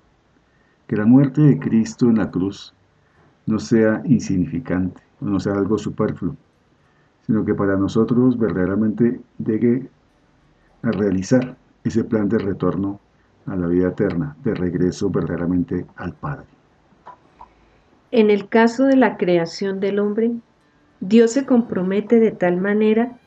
que 0.86 0.96
la 0.96 1.06
muerte 1.06 1.40
de 1.40 1.58
Cristo 1.58 2.10
en 2.10 2.18
la 2.18 2.30
cruz 2.30 2.74
no 3.46 3.58
sea 3.58 4.02
insignificante, 4.04 5.00
no 5.20 5.40
sea 5.40 5.54
algo 5.54 5.78
superfluo, 5.78 6.36
sino 7.26 7.42
que 7.44 7.54
para 7.54 7.76
nosotros 7.76 8.38
verdaderamente 8.38 9.20
llegue 9.38 9.88
a 10.82 10.90
realizar 10.90 11.56
ese 11.84 12.04
plan 12.04 12.28
de 12.28 12.38
retorno 12.38 13.00
a 13.46 13.56
la 13.56 13.66
vida 13.66 13.88
eterna, 13.88 14.36
de 14.42 14.54
regreso 14.54 15.10
verdaderamente 15.10 15.86
al 15.96 16.14
Padre. 16.14 16.46
En 18.10 18.30
el 18.30 18.48
caso 18.48 18.84
de 18.84 18.96
la 18.96 19.16
creación 19.16 19.80
del 19.80 19.98
hombre, 19.98 20.30
Dios 21.00 21.32
se 21.32 21.44
compromete 21.44 22.20
de 22.20 22.30
tal 22.30 22.58
manera 22.58 23.18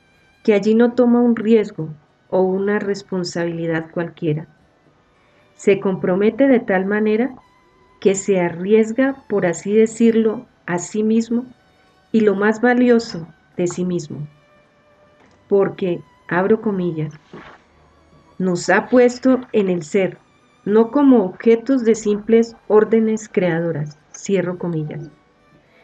que 0.43 0.53
allí 0.53 0.75
no 0.75 0.93
toma 0.93 1.21
un 1.21 1.35
riesgo 1.35 1.89
o 2.29 2.41
una 2.41 2.79
responsabilidad 2.79 3.91
cualquiera. 3.91 4.47
Se 5.55 5.79
compromete 5.79 6.47
de 6.47 6.59
tal 6.59 6.85
manera 6.85 7.35
que 7.99 8.15
se 8.15 8.39
arriesga, 8.39 9.23
por 9.27 9.45
así 9.45 9.73
decirlo, 9.73 10.45
a 10.65 10.79
sí 10.79 11.03
mismo 11.03 11.45
y 12.11 12.21
lo 12.21 12.35
más 12.35 12.61
valioso 12.61 13.27
de 13.57 13.67
sí 13.67 13.83
mismo. 13.83 14.27
Porque, 15.49 16.01
abro 16.27 16.61
comillas, 16.61 17.13
nos 18.39 18.69
ha 18.69 18.87
puesto 18.87 19.41
en 19.51 19.69
el 19.69 19.83
ser, 19.83 20.17
no 20.65 20.91
como 20.91 21.23
objetos 21.23 21.83
de 21.83 21.95
simples 21.95 22.55
órdenes 22.67 23.29
creadoras, 23.29 23.97
cierro 24.13 24.57
comillas, 24.57 25.09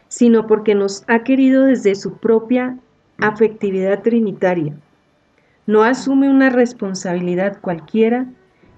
sino 0.08 0.46
porque 0.46 0.76
nos 0.76 1.04
ha 1.08 1.24
querido 1.24 1.66
desde 1.66 1.96
su 1.96 2.18
propia 2.18 2.78
afectividad 3.18 4.02
trinitaria. 4.02 4.76
No 5.66 5.84
asume 5.84 6.30
una 6.30 6.50
responsabilidad 6.50 7.60
cualquiera 7.62 8.28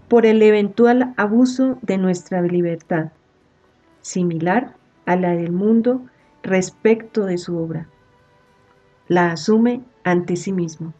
por 0.07 0.25
el 0.25 0.41
eventual 0.41 1.13
abuso 1.17 1.79
de 1.81 1.97
nuestra 1.97 2.41
libertad, 2.41 3.11
similar 4.01 4.75
a 5.05 5.15
la 5.15 5.31
del 5.31 5.51
mundo 5.51 6.05
respecto 6.43 7.25
de 7.25 7.37
su 7.37 7.57
obra. 7.57 7.87
La 9.07 9.31
asume 9.31 9.81
ante 10.03 10.35
sí 10.35 10.51
mismo. 10.51 10.93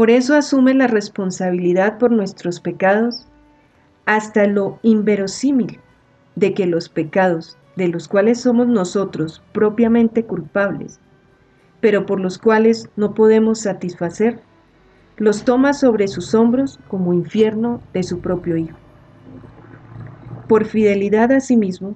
Por 0.00 0.08
eso 0.08 0.34
asume 0.34 0.72
la 0.72 0.86
responsabilidad 0.86 1.98
por 1.98 2.10
nuestros 2.10 2.58
pecados 2.58 3.26
hasta 4.06 4.46
lo 4.46 4.78
inverosímil 4.82 5.78
de 6.36 6.54
que 6.54 6.64
los 6.64 6.88
pecados 6.88 7.58
de 7.76 7.88
los 7.88 8.08
cuales 8.08 8.40
somos 8.40 8.66
nosotros 8.66 9.42
propiamente 9.52 10.24
culpables, 10.24 11.00
pero 11.82 12.06
por 12.06 12.18
los 12.18 12.38
cuales 12.38 12.88
no 12.96 13.12
podemos 13.12 13.60
satisfacer, 13.60 14.40
los 15.18 15.44
toma 15.44 15.74
sobre 15.74 16.08
sus 16.08 16.34
hombros 16.34 16.80
como 16.88 17.12
infierno 17.12 17.82
de 17.92 18.02
su 18.02 18.20
propio 18.20 18.56
Hijo. 18.56 18.78
Por 20.48 20.64
fidelidad 20.64 21.30
a 21.30 21.40
sí 21.40 21.58
mismo, 21.58 21.94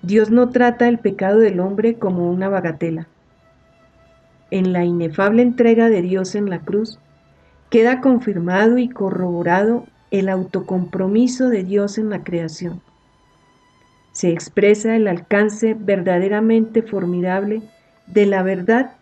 Dios 0.00 0.30
no 0.30 0.48
trata 0.48 0.88
el 0.88 0.98
pecado 1.00 1.38
del 1.38 1.60
hombre 1.60 1.98
como 1.98 2.30
una 2.30 2.48
bagatela. 2.48 3.08
En 4.50 4.72
la 4.72 4.84
inefable 4.84 5.42
entrega 5.42 5.88
de 5.88 6.02
Dios 6.02 6.34
en 6.34 6.48
la 6.50 6.60
cruz, 6.60 6.98
queda 7.70 8.00
confirmado 8.00 8.78
y 8.78 8.88
corroborado 8.88 9.86
el 10.10 10.28
autocompromiso 10.28 11.48
de 11.48 11.64
Dios 11.64 11.98
en 11.98 12.10
la 12.10 12.24
creación 12.24 12.80
se 14.18 14.30
expresa 14.30 14.96
el 14.96 15.06
alcance 15.06 15.76
verdaderamente 15.78 16.82
formidable 16.82 17.62
de 18.08 18.26
la 18.26 18.42
verdad 18.42 18.96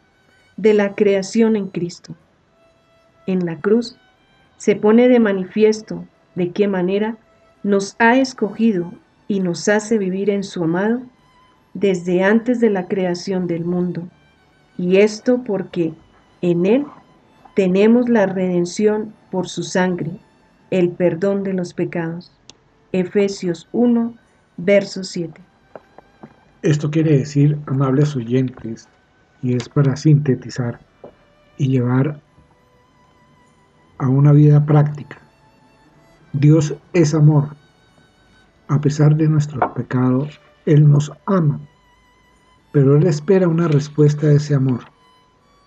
de 0.58 0.74
la 0.74 0.94
creación 0.94 1.56
en 1.56 1.68
Cristo. 1.68 2.14
En 3.26 3.46
la 3.46 3.58
cruz 3.58 3.96
se 4.58 4.76
pone 4.76 5.08
de 5.08 5.18
manifiesto 5.18 6.04
de 6.34 6.50
qué 6.50 6.68
manera 6.68 7.16
nos 7.62 7.96
ha 7.98 8.18
escogido 8.18 8.92
y 9.26 9.40
nos 9.40 9.68
hace 9.68 9.96
vivir 9.96 10.28
en 10.28 10.44
su 10.44 10.64
amado 10.64 11.00
desde 11.72 12.22
antes 12.22 12.60
de 12.60 12.68
la 12.68 12.86
creación 12.86 13.46
del 13.46 13.64
mundo. 13.64 14.06
Y 14.78 14.98
esto 14.98 15.42
porque 15.44 15.94
en 16.42 16.66
Él 16.66 16.86
tenemos 17.54 18.08
la 18.08 18.26
redención 18.26 19.14
por 19.30 19.48
su 19.48 19.62
sangre, 19.62 20.12
el 20.70 20.90
perdón 20.90 21.42
de 21.42 21.54
los 21.54 21.72
pecados. 21.72 22.32
Efesios 22.92 23.68
1, 23.72 24.14
verso 24.58 25.02
7. 25.04 25.40
Esto 26.62 26.90
quiere 26.90 27.18
decir, 27.18 27.58
amables 27.66 28.16
oyentes, 28.16 28.88
y 29.42 29.54
es 29.54 29.68
para 29.68 29.96
sintetizar 29.96 30.80
y 31.58 31.68
llevar 31.68 32.20
a 33.98 34.08
una 34.08 34.32
vida 34.32 34.64
práctica. 34.64 35.18
Dios 36.32 36.74
es 36.92 37.14
amor. 37.14 37.56
A 38.68 38.80
pesar 38.80 39.16
de 39.16 39.28
nuestros 39.28 39.72
pecados, 39.72 40.40
Él 40.66 40.90
nos 40.90 41.12
ama, 41.26 41.60
pero 42.76 42.94
Él 42.94 43.06
espera 43.06 43.48
una 43.48 43.68
respuesta 43.68 44.26
a 44.26 44.32
ese 44.32 44.54
amor. 44.54 44.80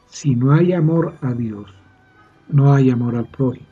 Si 0.05 0.35
no 0.35 0.51
hay 0.51 0.73
amor 0.73 1.15
a 1.21 1.33
Dios, 1.33 1.73
no 2.49 2.71
hay 2.71 2.91
amor 2.91 3.15
al 3.15 3.25
prójimo. 3.25 3.65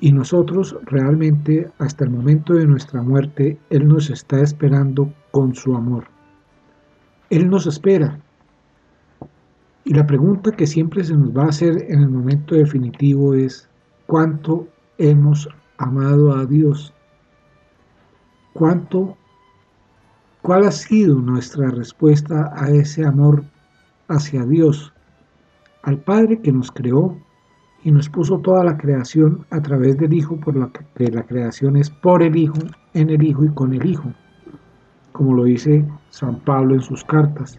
Y 0.00 0.12
nosotros 0.12 0.74
realmente 0.86 1.70
hasta 1.78 2.04
el 2.04 2.10
momento 2.10 2.54
de 2.54 2.66
nuestra 2.66 3.02
muerte, 3.02 3.58
Él 3.68 3.86
nos 3.86 4.08
está 4.08 4.40
esperando 4.40 5.12
con 5.30 5.54
su 5.54 5.76
amor. 5.76 6.06
Él 7.28 7.50
nos 7.50 7.66
espera. 7.66 8.18
Y 9.84 9.92
la 9.92 10.06
pregunta 10.06 10.52
que 10.52 10.66
siempre 10.66 11.04
se 11.04 11.14
nos 11.14 11.36
va 11.36 11.42
a 11.42 11.48
hacer 11.50 11.84
en 11.90 12.00
el 12.00 12.08
momento 12.08 12.54
definitivo 12.54 13.34
es, 13.34 13.68
¿cuánto 14.06 14.66
hemos 14.96 15.50
amado 15.76 16.34
a 16.34 16.46
Dios? 16.46 16.94
¿Cuánto, 18.54 19.18
cuál 20.42 20.64
ha 20.64 20.72
sido 20.72 21.20
nuestra 21.20 21.70
respuesta 21.70 22.52
a 22.54 22.68
ese 22.70 23.04
amor 23.04 23.44
hacia 24.08 24.44
Dios, 24.44 24.92
al 25.82 25.98
Padre 25.98 26.40
que 26.40 26.52
nos 26.52 26.70
creó, 26.70 27.16
y 27.84 27.90
nos 27.90 28.08
puso 28.08 28.38
toda 28.38 28.62
la 28.62 28.76
creación 28.76 29.44
a 29.50 29.60
través 29.60 29.98
del 29.98 30.12
Hijo, 30.12 30.36
por 30.36 30.54
lo 30.54 30.70
que 30.72 31.10
la 31.10 31.24
creación 31.24 31.76
es 31.76 31.90
por 31.90 32.22
el 32.22 32.36
Hijo, 32.36 32.58
en 32.94 33.10
el 33.10 33.22
Hijo 33.22 33.44
y 33.44 33.48
con 33.48 33.72
el 33.72 33.84
Hijo, 33.86 34.12
como 35.12 35.34
lo 35.34 35.44
dice 35.44 35.84
San 36.10 36.36
Pablo 36.40 36.74
en 36.74 36.82
sus 36.82 37.04
cartas. 37.04 37.58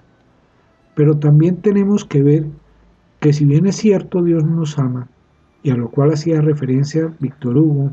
Pero 0.96 1.18
también 1.18 1.58
tenemos 1.58 2.06
que 2.06 2.24
ver 2.24 2.46
que 3.20 3.34
si 3.34 3.46
bien 3.46 3.66
es 3.66 3.78
cierto 3.78 4.24
Dios 4.24 4.46
nos 4.46 4.78
ama, 4.80 5.08
y 5.62 5.72
a 5.72 5.76
lo 5.76 5.90
cual 5.90 6.14
hacía 6.14 6.42
referencia 6.42 7.14
Víctor 7.20 7.58
Hugo 7.58 7.92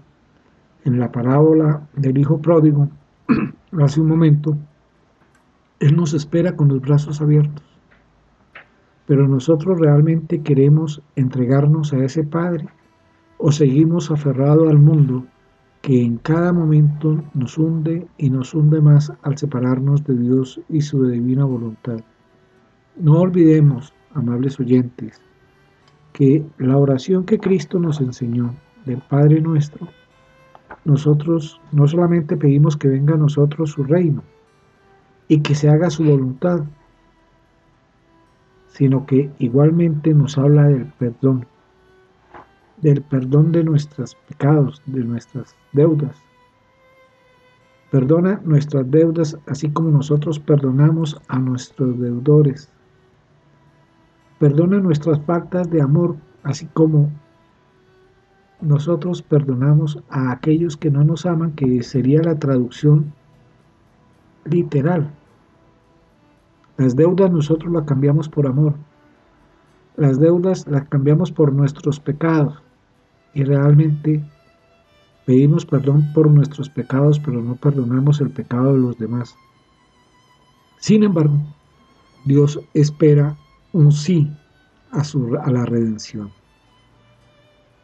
en 0.84 0.98
la 0.98 1.10
parábola 1.10 1.82
del 1.94 2.18
Hijo 2.18 2.38
Pródigo 2.38 2.88
hace 3.80 4.00
un 4.00 4.08
momento, 4.08 4.56
Él 5.80 5.96
nos 5.96 6.14
espera 6.14 6.54
con 6.56 6.68
los 6.68 6.80
brazos 6.80 7.20
abiertos 7.20 7.70
pero 9.10 9.26
nosotros 9.26 9.80
realmente 9.80 10.40
queremos 10.40 11.02
entregarnos 11.16 11.92
a 11.92 12.04
ese 12.04 12.22
Padre 12.22 12.68
o 13.38 13.50
seguimos 13.50 14.08
aferrados 14.12 14.70
al 14.70 14.78
mundo 14.78 15.26
que 15.82 16.00
en 16.00 16.18
cada 16.18 16.52
momento 16.52 17.20
nos 17.34 17.58
hunde 17.58 18.06
y 18.18 18.30
nos 18.30 18.54
hunde 18.54 18.80
más 18.80 19.12
al 19.22 19.36
separarnos 19.36 20.04
de 20.04 20.16
Dios 20.16 20.60
y 20.68 20.82
su 20.82 21.04
divina 21.08 21.44
voluntad. 21.44 21.98
No 23.00 23.18
olvidemos, 23.18 23.92
amables 24.14 24.60
oyentes, 24.60 25.20
que 26.12 26.46
la 26.58 26.76
oración 26.76 27.24
que 27.24 27.40
Cristo 27.40 27.80
nos 27.80 28.00
enseñó 28.00 28.54
del 28.86 29.02
Padre 29.10 29.40
nuestro, 29.40 29.88
nosotros 30.84 31.60
no 31.72 31.88
solamente 31.88 32.36
pedimos 32.36 32.76
que 32.76 32.86
venga 32.86 33.14
a 33.14 33.18
nosotros 33.18 33.72
su 33.72 33.82
reino 33.82 34.22
y 35.30 35.42
que 35.42 35.54
se 35.54 35.68
haga 35.68 35.90
su 35.90 36.02
voluntad, 36.02 36.64
sino 38.66 39.06
que 39.06 39.30
igualmente 39.38 40.12
nos 40.12 40.36
habla 40.36 40.64
del 40.64 40.86
perdón, 40.98 41.46
del 42.78 43.00
perdón 43.02 43.52
de 43.52 43.62
nuestros 43.62 44.16
pecados, 44.26 44.82
de 44.86 45.04
nuestras 45.04 45.54
deudas. 45.70 46.16
Perdona 47.92 48.40
nuestras 48.44 48.90
deudas 48.90 49.38
así 49.46 49.70
como 49.70 49.90
nosotros 49.90 50.40
perdonamos 50.40 51.16
a 51.28 51.38
nuestros 51.38 52.00
deudores. 52.00 52.68
Perdona 54.40 54.80
nuestras 54.80 55.20
faltas 55.20 55.70
de 55.70 55.80
amor 55.80 56.16
así 56.42 56.66
como 56.72 57.08
nosotros 58.60 59.22
perdonamos 59.22 60.02
a 60.08 60.32
aquellos 60.32 60.76
que 60.76 60.90
no 60.90 61.04
nos 61.04 61.24
aman, 61.24 61.52
que 61.52 61.84
sería 61.84 62.20
la 62.20 62.36
traducción 62.36 63.12
literal 64.44 65.12
las 66.80 66.96
deudas 66.96 67.30
nosotros 67.30 67.70
las 67.70 67.84
cambiamos 67.84 68.26
por 68.30 68.46
amor. 68.46 68.72
Las 69.98 70.18
deudas 70.18 70.66
las 70.66 70.88
cambiamos 70.88 71.30
por 71.30 71.52
nuestros 71.52 72.00
pecados. 72.00 72.54
Y 73.34 73.44
realmente 73.44 74.24
pedimos 75.26 75.66
perdón 75.66 76.10
por 76.14 76.30
nuestros 76.30 76.70
pecados, 76.70 77.20
pero 77.20 77.42
no 77.42 77.54
perdonamos 77.56 78.22
el 78.22 78.30
pecado 78.30 78.72
de 78.72 78.78
los 78.78 78.96
demás. 78.96 79.36
Sin 80.78 81.02
embargo, 81.02 81.38
Dios 82.24 82.58
espera 82.72 83.36
un 83.74 83.92
sí 83.92 84.34
a, 84.90 85.04
su, 85.04 85.36
a 85.36 85.50
la 85.50 85.66
redención. 85.66 86.30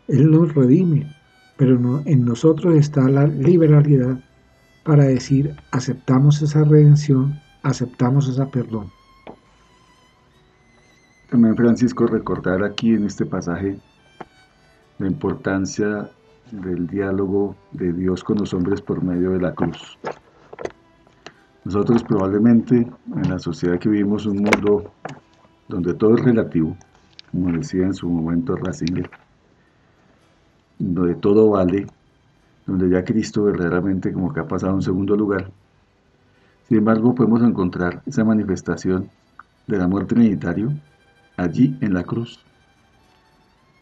Él 0.09 0.31
nos 0.31 0.55
redime, 0.55 1.15
pero 1.59 1.79
en 2.07 2.25
nosotros 2.25 2.75
está 2.77 3.11
la 3.11 3.27
liberalidad 3.27 4.25
para 4.85 5.05
decir, 5.05 5.55
aceptamos 5.71 6.41
esa 6.41 6.65
redención, 6.65 7.39
aceptamos 7.63 8.29
ese 8.29 8.45
perdón. 8.47 8.91
También 11.31 11.57
Francisco 11.57 12.07
recordar 12.07 12.63
aquí 12.63 12.95
en 12.95 13.05
este 13.05 13.27
pasaje 13.27 13.79
la 14.99 15.07
importancia 15.07 16.09
del 16.53 16.87
diálogo 16.87 17.57
de 17.73 17.93
Dios 17.93 18.23
con 18.23 18.39
los 18.39 18.55
hombres 18.55 18.81
por 18.81 19.03
medio 19.03 19.33
de 19.33 19.41
la 19.41 19.55
cruz. 19.55 19.99
Nosotros 21.65 22.05
probablemente 22.05 22.77
en 22.77 23.29
la 23.29 23.41
sociedad 23.41 23.79
que 23.79 23.89
vivimos 23.89 24.25
un 24.27 24.37
mundo 24.37 24.93
donde 25.69 25.95
todo 25.95 26.15
es 26.15 26.25
relativo, 26.25 26.77
como 27.33 27.51
decía 27.51 27.87
en 27.87 27.95
su 27.95 28.09
momento 28.09 28.55
Ratzinger, 28.55 29.11
donde 30.79 31.17
todo 31.17 31.51
vale, 31.51 31.87
donde 32.67 32.89
ya 32.89 33.05
Cristo 33.05 33.43
verdaderamente 33.43 34.13
como 34.13 34.33
que 34.33 34.41
ha 34.41 34.47
pasado 34.47 34.73
a 34.73 34.77
un 34.77 34.83
segundo 34.83 35.17
lugar. 35.17 35.51
Sin 36.69 36.79
embargo, 36.79 37.15
podemos 37.15 37.43
encontrar 37.43 38.03
esa 38.07 38.25
manifestación 38.25 39.09
del 39.69 39.83
amor 39.83 40.07
trinitario 40.07 40.73
allí 41.37 41.77
en 41.81 41.95
la 41.95 42.03
cruz. 42.03 42.41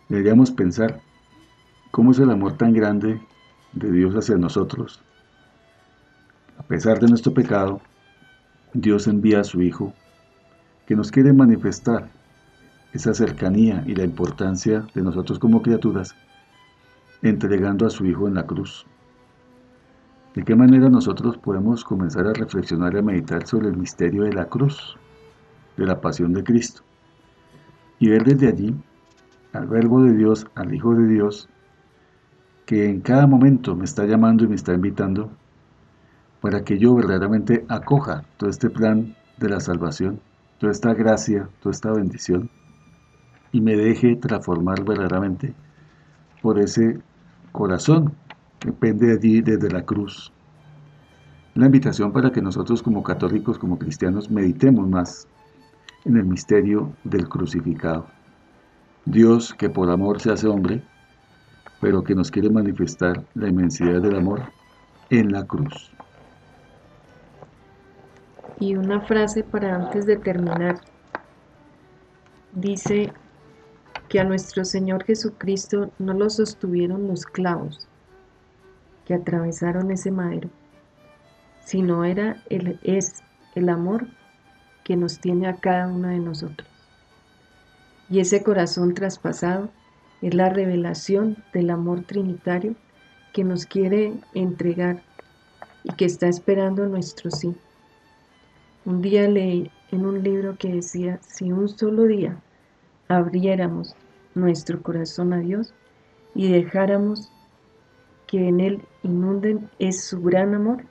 Deberíamos 0.08 0.50
pensar 0.50 1.00
cómo 1.90 2.10
es 2.10 2.18
el 2.18 2.30
amor 2.30 2.58
tan 2.58 2.74
grande 2.74 3.20
de 3.72 3.90
Dios 3.90 4.14
hacia 4.14 4.36
nosotros. 4.36 5.00
A 6.58 6.62
pesar 6.62 7.00
de 7.00 7.08
nuestro 7.08 7.32
pecado, 7.32 7.80
Dios 8.74 9.06
envía 9.06 9.40
a 9.40 9.44
su 9.44 9.62
Hijo 9.62 9.94
que 10.86 10.94
nos 10.94 11.10
quiere 11.10 11.32
manifestar 11.32 12.10
esa 12.92 13.14
cercanía 13.14 13.82
y 13.86 13.94
la 13.94 14.04
importancia 14.04 14.86
de 14.94 15.02
nosotros 15.02 15.38
como 15.38 15.62
criaturas, 15.62 16.14
entregando 17.22 17.86
a 17.86 17.90
su 17.90 18.04
Hijo 18.04 18.28
en 18.28 18.34
la 18.34 18.46
cruz. 18.46 18.86
¿De 20.34 20.42
qué 20.42 20.56
manera 20.56 20.88
nosotros 20.88 21.38
podemos 21.38 21.84
comenzar 21.84 22.26
a 22.26 22.32
reflexionar 22.32 22.94
y 22.94 22.98
a 22.98 23.02
meditar 23.02 23.46
sobre 23.46 23.68
el 23.68 23.76
misterio 23.76 24.24
de 24.24 24.32
la 24.32 24.46
cruz, 24.46 24.96
de 25.76 25.86
la 25.86 26.00
pasión 26.00 26.32
de 26.32 26.42
Cristo? 26.42 26.82
Y 28.00 28.08
ver 28.08 28.24
desde 28.24 28.48
allí 28.48 28.74
al 29.52 29.68
Verbo 29.68 30.02
de 30.02 30.12
Dios, 30.12 30.44
al 30.56 30.74
Hijo 30.74 30.92
de 30.96 31.06
Dios, 31.06 31.48
que 32.66 32.90
en 32.90 33.00
cada 33.00 33.28
momento 33.28 33.76
me 33.76 33.84
está 33.84 34.06
llamando 34.06 34.42
y 34.42 34.48
me 34.48 34.56
está 34.56 34.74
invitando 34.74 35.30
para 36.40 36.64
que 36.64 36.78
yo 36.78 36.96
verdaderamente 36.96 37.64
acoja 37.68 38.24
todo 38.36 38.50
este 38.50 38.70
plan 38.70 39.14
de 39.36 39.48
la 39.48 39.60
salvación, 39.60 40.20
toda 40.58 40.72
esta 40.72 40.94
gracia, 40.94 41.48
toda 41.60 41.72
esta 41.72 41.92
bendición, 41.92 42.50
y 43.52 43.60
me 43.60 43.76
deje 43.76 44.16
transformar 44.16 44.82
verdaderamente 44.82 45.54
por 46.42 46.58
ese 46.58 46.98
corazón 47.52 48.14
pende 48.72 49.12
allí 49.12 49.40
desde 49.40 49.70
la 49.70 49.84
cruz. 49.84 50.32
La 51.54 51.66
invitación 51.66 52.12
para 52.12 52.32
que 52.32 52.42
nosotros 52.42 52.82
como 52.82 53.02
católicos, 53.02 53.58
como 53.58 53.78
cristianos, 53.78 54.30
meditemos 54.30 54.88
más 54.88 55.28
en 56.04 56.16
el 56.16 56.24
misterio 56.24 56.92
del 57.04 57.28
crucificado. 57.28 58.06
Dios 59.04 59.54
que 59.54 59.70
por 59.70 59.90
amor 59.90 60.20
se 60.20 60.32
hace 60.32 60.48
hombre, 60.48 60.82
pero 61.80 62.02
que 62.02 62.14
nos 62.14 62.30
quiere 62.30 62.50
manifestar 62.50 63.22
la 63.34 63.48
inmensidad 63.48 64.00
del 64.02 64.16
amor 64.16 64.42
en 65.10 65.30
la 65.30 65.44
cruz. 65.44 65.92
Y 68.58 68.76
una 68.76 69.00
frase 69.02 69.44
para 69.44 69.76
antes 69.76 70.06
de 70.06 70.16
terminar. 70.16 70.80
Dice 72.52 73.12
que 74.08 74.20
a 74.20 74.24
nuestro 74.24 74.64
Señor 74.64 75.04
Jesucristo 75.04 75.90
no 75.98 76.14
lo 76.14 76.30
sostuvieron 76.30 77.08
los 77.08 77.26
clavos 77.26 77.88
que 79.04 79.14
atravesaron 79.14 79.90
ese 79.90 80.10
madero, 80.10 80.48
sino 81.64 82.04
era 82.04 82.42
el, 82.50 82.78
es 82.82 83.22
el 83.54 83.68
amor 83.68 84.08
que 84.84 84.96
nos 84.96 85.18
tiene 85.20 85.48
a 85.48 85.56
cada 85.56 85.88
uno 85.88 86.08
de 86.08 86.18
nosotros. 86.18 86.68
Y 88.10 88.20
ese 88.20 88.42
corazón 88.42 88.94
traspasado 88.94 89.70
es 90.20 90.34
la 90.34 90.48
revelación 90.48 91.42
del 91.52 91.70
amor 91.70 92.02
trinitario 92.04 92.74
que 93.32 93.44
nos 93.44 93.66
quiere 93.66 94.14
entregar 94.34 95.02
y 95.82 95.92
que 95.94 96.04
está 96.04 96.28
esperando 96.28 96.86
nuestro 96.86 97.30
sí. 97.30 97.54
Un 98.84 99.02
día 99.02 99.28
leí 99.28 99.70
en 99.90 100.06
un 100.06 100.22
libro 100.22 100.56
que 100.58 100.68
decía, 100.68 101.18
si 101.22 101.50
un 101.50 101.68
solo 101.68 102.04
día 102.04 102.36
abriéramos 103.08 103.94
nuestro 104.34 104.82
corazón 104.82 105.32
a 105.32 105.38
Dios 105.38 105.72
y 106.34 106.50
dejáramos 106.50 107.30
que 108.34 108.48
en 108.48 108.58
Él 108.58 108.82
inunden 109.04 109.70
es 109.78 110.06
su 110.06 110.20
gran 110.20 110.56
amor, 110.56 110.82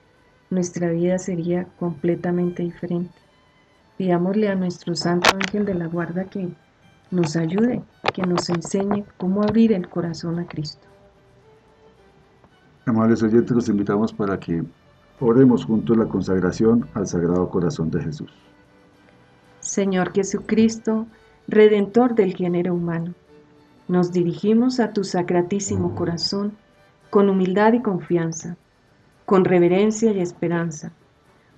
nuestra 0.49 0.91
vida 0.91 1.17
sería 1.17 1.65
completamente 1.77 2.63
diferente. 2.63 3.11
Pidámosle 3.97 4.47
a 4.47 4.55
nuestro 4.55 4.95
Santo 4.95 5.29
Ángel 5.35 5.65
de 5.65 5.73
la 5.73 5.87
Guarda 5.87 6.23
que 6.23 6.47
nos 7.11 7.35
ayude, 7.35 7.83
que 8.13 8.21
nos 8.21 8.49
enseñe 8.49 9.03
cómo 9.17 9.43
abrir 9.43 9.73
el 9.73 9.89
corazón 9.89 10.39
a 10.39 10.47
Cristo. 10.47 10.87
Amables 12.85 13.21
oyentes, 13.21 13.51
los 13.51 13.67
invitamos 13.67 14.13
para 14.13 14.39
que 14.39 14.63
oremos 15.19 15.65
juntos 15.65 15.97
la 15.97 16.05
consagración 16.05 16.87
al 16.93 17.07
Sagrado 17.07 17.49
Corazón 17.49 17.91
de 17.91 18.03
Jesús. 18.03 18.31
Señor 19.59 20.13
Jesucristo, 20.13 21.07
Redentor 21.49 22.15
del 22.15 22.37
género 22.37 22.73
humano, 22.73 23.13
nos 23.89 24.13
dirigimos 24.13 24.79
a 24.79 24.93
tu 24.93 25.03
sacratísimo 25.03 25.93
corazón 25.93 26.53
con 27.13 27.29
humildad 27.29 27.73
y 27.73 27.81
confianza, 27.83 28.57
con 29.25 29.45
reverencia 29.45 30.11
y 30.11 30.19
esperanza 30.19 30.91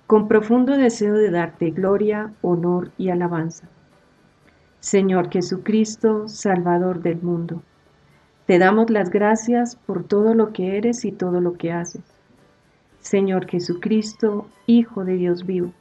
con 0.06 0.28
profundo 0.28 0.76
deseo 0.76 1.14
de 1.14 1.30
darte 1.30 1.70
gloria, 1.70 2.34
honor 2.42 2.92
y 2.98 3.08
alabanza. 3.08 3.66
Señor 4.80 5.30
Jesucristo, 5.30 6.28
Salvador 6.28 7.00
del 7.00 7.22
mundo, 7.22 7.62
te 8.44 8.58
damos 8.58 8.90
las 8.90 9.08
gracias 9.08 9.76
por 9.76 10.04
todo 10.04 10.34
lo 10.34 10.52
que 10.52 10.76
eres 10.76 11.06
y 11.06 11.10
todo 11.10 11.40
lo 11.40 11.54
que 11.54 11.72
haces. 11.72 12.04
Señor 13.00 13.46
Jesucristo, 13.48 14.46
Hijo 14.66 15.06
de 15.06 15.14
Dios 15.14 15.46
vivo, 15.46 15.72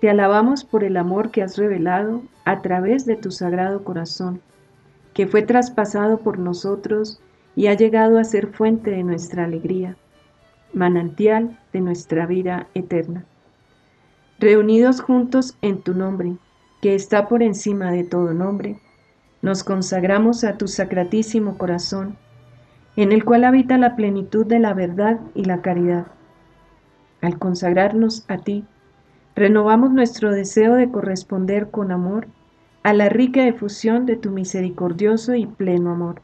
te 0.00 0.08
alabamos 0.08 0.64
por 0.64 0.82
el 0.82 0.96
amor 0.96 1.30
que 1.30 1.42
has 1.42 1.58
revelado 1.58 2.22
a 2.46 2.62
través 2.62 3.04
de 3.04 3.16
tu 3.16 3.30
sagrado 3.30 3.84
corazón, 3.84 4.40
que 5.12 5.26
fue 5.26 5.42
traspasado 5.42 6.20
por 6.20 6.38
nosotros 6.38 7.20
y 7.56 7.68
ha 7.68 7.74
llegado 7.74 8.18
a 8.18 8.24
ser 8.24 8.48
fuente 8.48 8.90
de 8.90 9.04
nuestra 9.04 9.44
alegría, 9.44 9.96
manantial 10.72 11.58
de 11.72 11.80
nuestra 11.80 12.26
vida 12.26 12.68
eterna 12.74 13.26
reunidos 14.38 15.00
juntos 15.00 15.56
en 15.62 15.80
tu 15.80 15.94
nombre, 15.94 16.36
que 16.82 16.94
está 16.94 17.28
por 17.28 17.42
encima 17.42 17.90
de 17.92 18.04
todo 18.04 18.34
nombre, 18.34 18.78
nos 19.42 19.64
consagramos 19.64 20.44
a 20.44 20.58
tu 20.58 20.68
sacratísimo 20.68 21.56
corazón, 21.56 22.16
en 22.96 23.12
el 23.12 23.24
cual 23.24 23.44
habita 23.44 23.78
la 23.78 23.96
plenitud 23.96 24.46
de 24.46 24.58
la 24.58 24.74
verdad 24.74 25.20
y 25.34 25.44
la 25.44 25.62
caridad. 25.62 26.08
Al 27.20 27.38
consagrarnos 27.38 28.24
a 28.28 28.38
ti, 28.38 28.64
renovamos 29.34 29.92
nuestro 29.92 30.30
deseo 30.30 30.74
de 30.74 30.90
corresponder 30.90 31.70
con 31.70 31.90
amor 31.90 32.26
a 32.82 32.92
la 32.92 33.08
rica 33.08 33.46
efusión 33.46 34.04
de 34.04 34.16
tu 34.16 34.30
misericordioso 34.30 35.34
y 35.34 35.46
pleno 35.46 35.90
amor. 35.90 36.20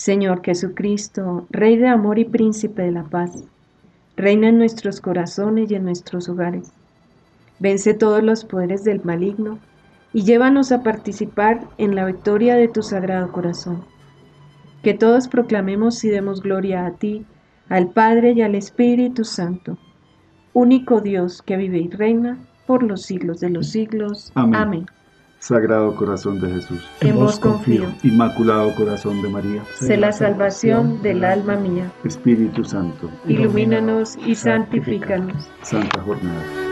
Señor 0.00 0.40
Jesucristo, 0.42 1.46
Rey 1.50 1.76
de 1.76 1.86
amor 1.86 2.18
y 2.18 2.24
príncipe 2.24 2.80
de 2.80 2.90
la 2.90 3.04
paz, 3.04 3.44
Reina 4.16 4.48
en 4.48 4.56
nuestros 4.56 4.98
corazones 4.98 5.70
y 5.70 5.74
en 5.74 5.84
nuestros 5.84 6.26
hogares. 6.30 6.72
Vence 7.58 7.92
todos 7.92 8.22
los 8.22 8.46
poderes 8.46 8.82
del 8.82 9.04
maligno 9.04 9.58
y 10.14 10.22
llévanos 10.22 10.72
a 10.72 10.82
participar 10.82 11.68
en 11.76 11.94
la 11.94 12.06
victoria 12.06 12.56
de 12.56 12.68
tu 12.68 12.82
sagrado 12.82 13.30
corazón. 13.30 13.84
Que 14.82 14.94
todos 14.94 15.28
proclamemos 15.28 16.02
y 16.02 16.08
demos 16.08 16.40
gloria 16.40 16.86
a 16.86 16.92
ti, 16.92 17.26
al 17.68 17.90
Padre 17.90 18.32
y 18.32 18.40
al 18.40 18.54
Espíritu 18.54 19.24
Santo, 19.24 19.76
único 20.54 21.02
Dios 21.02 21.42
que 21.42 21.58
vive 21.58 21.78
y 21.78 21.90
reina 21.90 22.38
por 22.66 22.84
los 22.84 23.02
siglos 23.02 23.38
de 23.40 23.50
los 23.50 23.68
siglos. 23.68 24.32
Amén. 24.34 24.86
Sagrado 25.40 25.96
Corazón 25.96 26.38
de 26.40 26.50
Jesús. 26.52 26.86
En 27.00 27.16
vos 27.16 27.40
confío. 27.40 27.86
Inmaculado 28.02 28.74
Corazón 28.74 29.22
de 29.22 29.28
María. 29.30 29.64
Sé 29.74 29.96
la 29.96 30.12
salvación 30.12 31.00
del 31.02 31.24
alma 31.24 31.56
mía. 31.56 31.90
Espíritu 32.04 32.62
Santo. 32.62 33.10
Ilumínanos 33.26 34.16
y 34.24 34.34
santifícanos. 34.34 35.50
Santa 35.62 36.02
Jornada. 36.02 36.69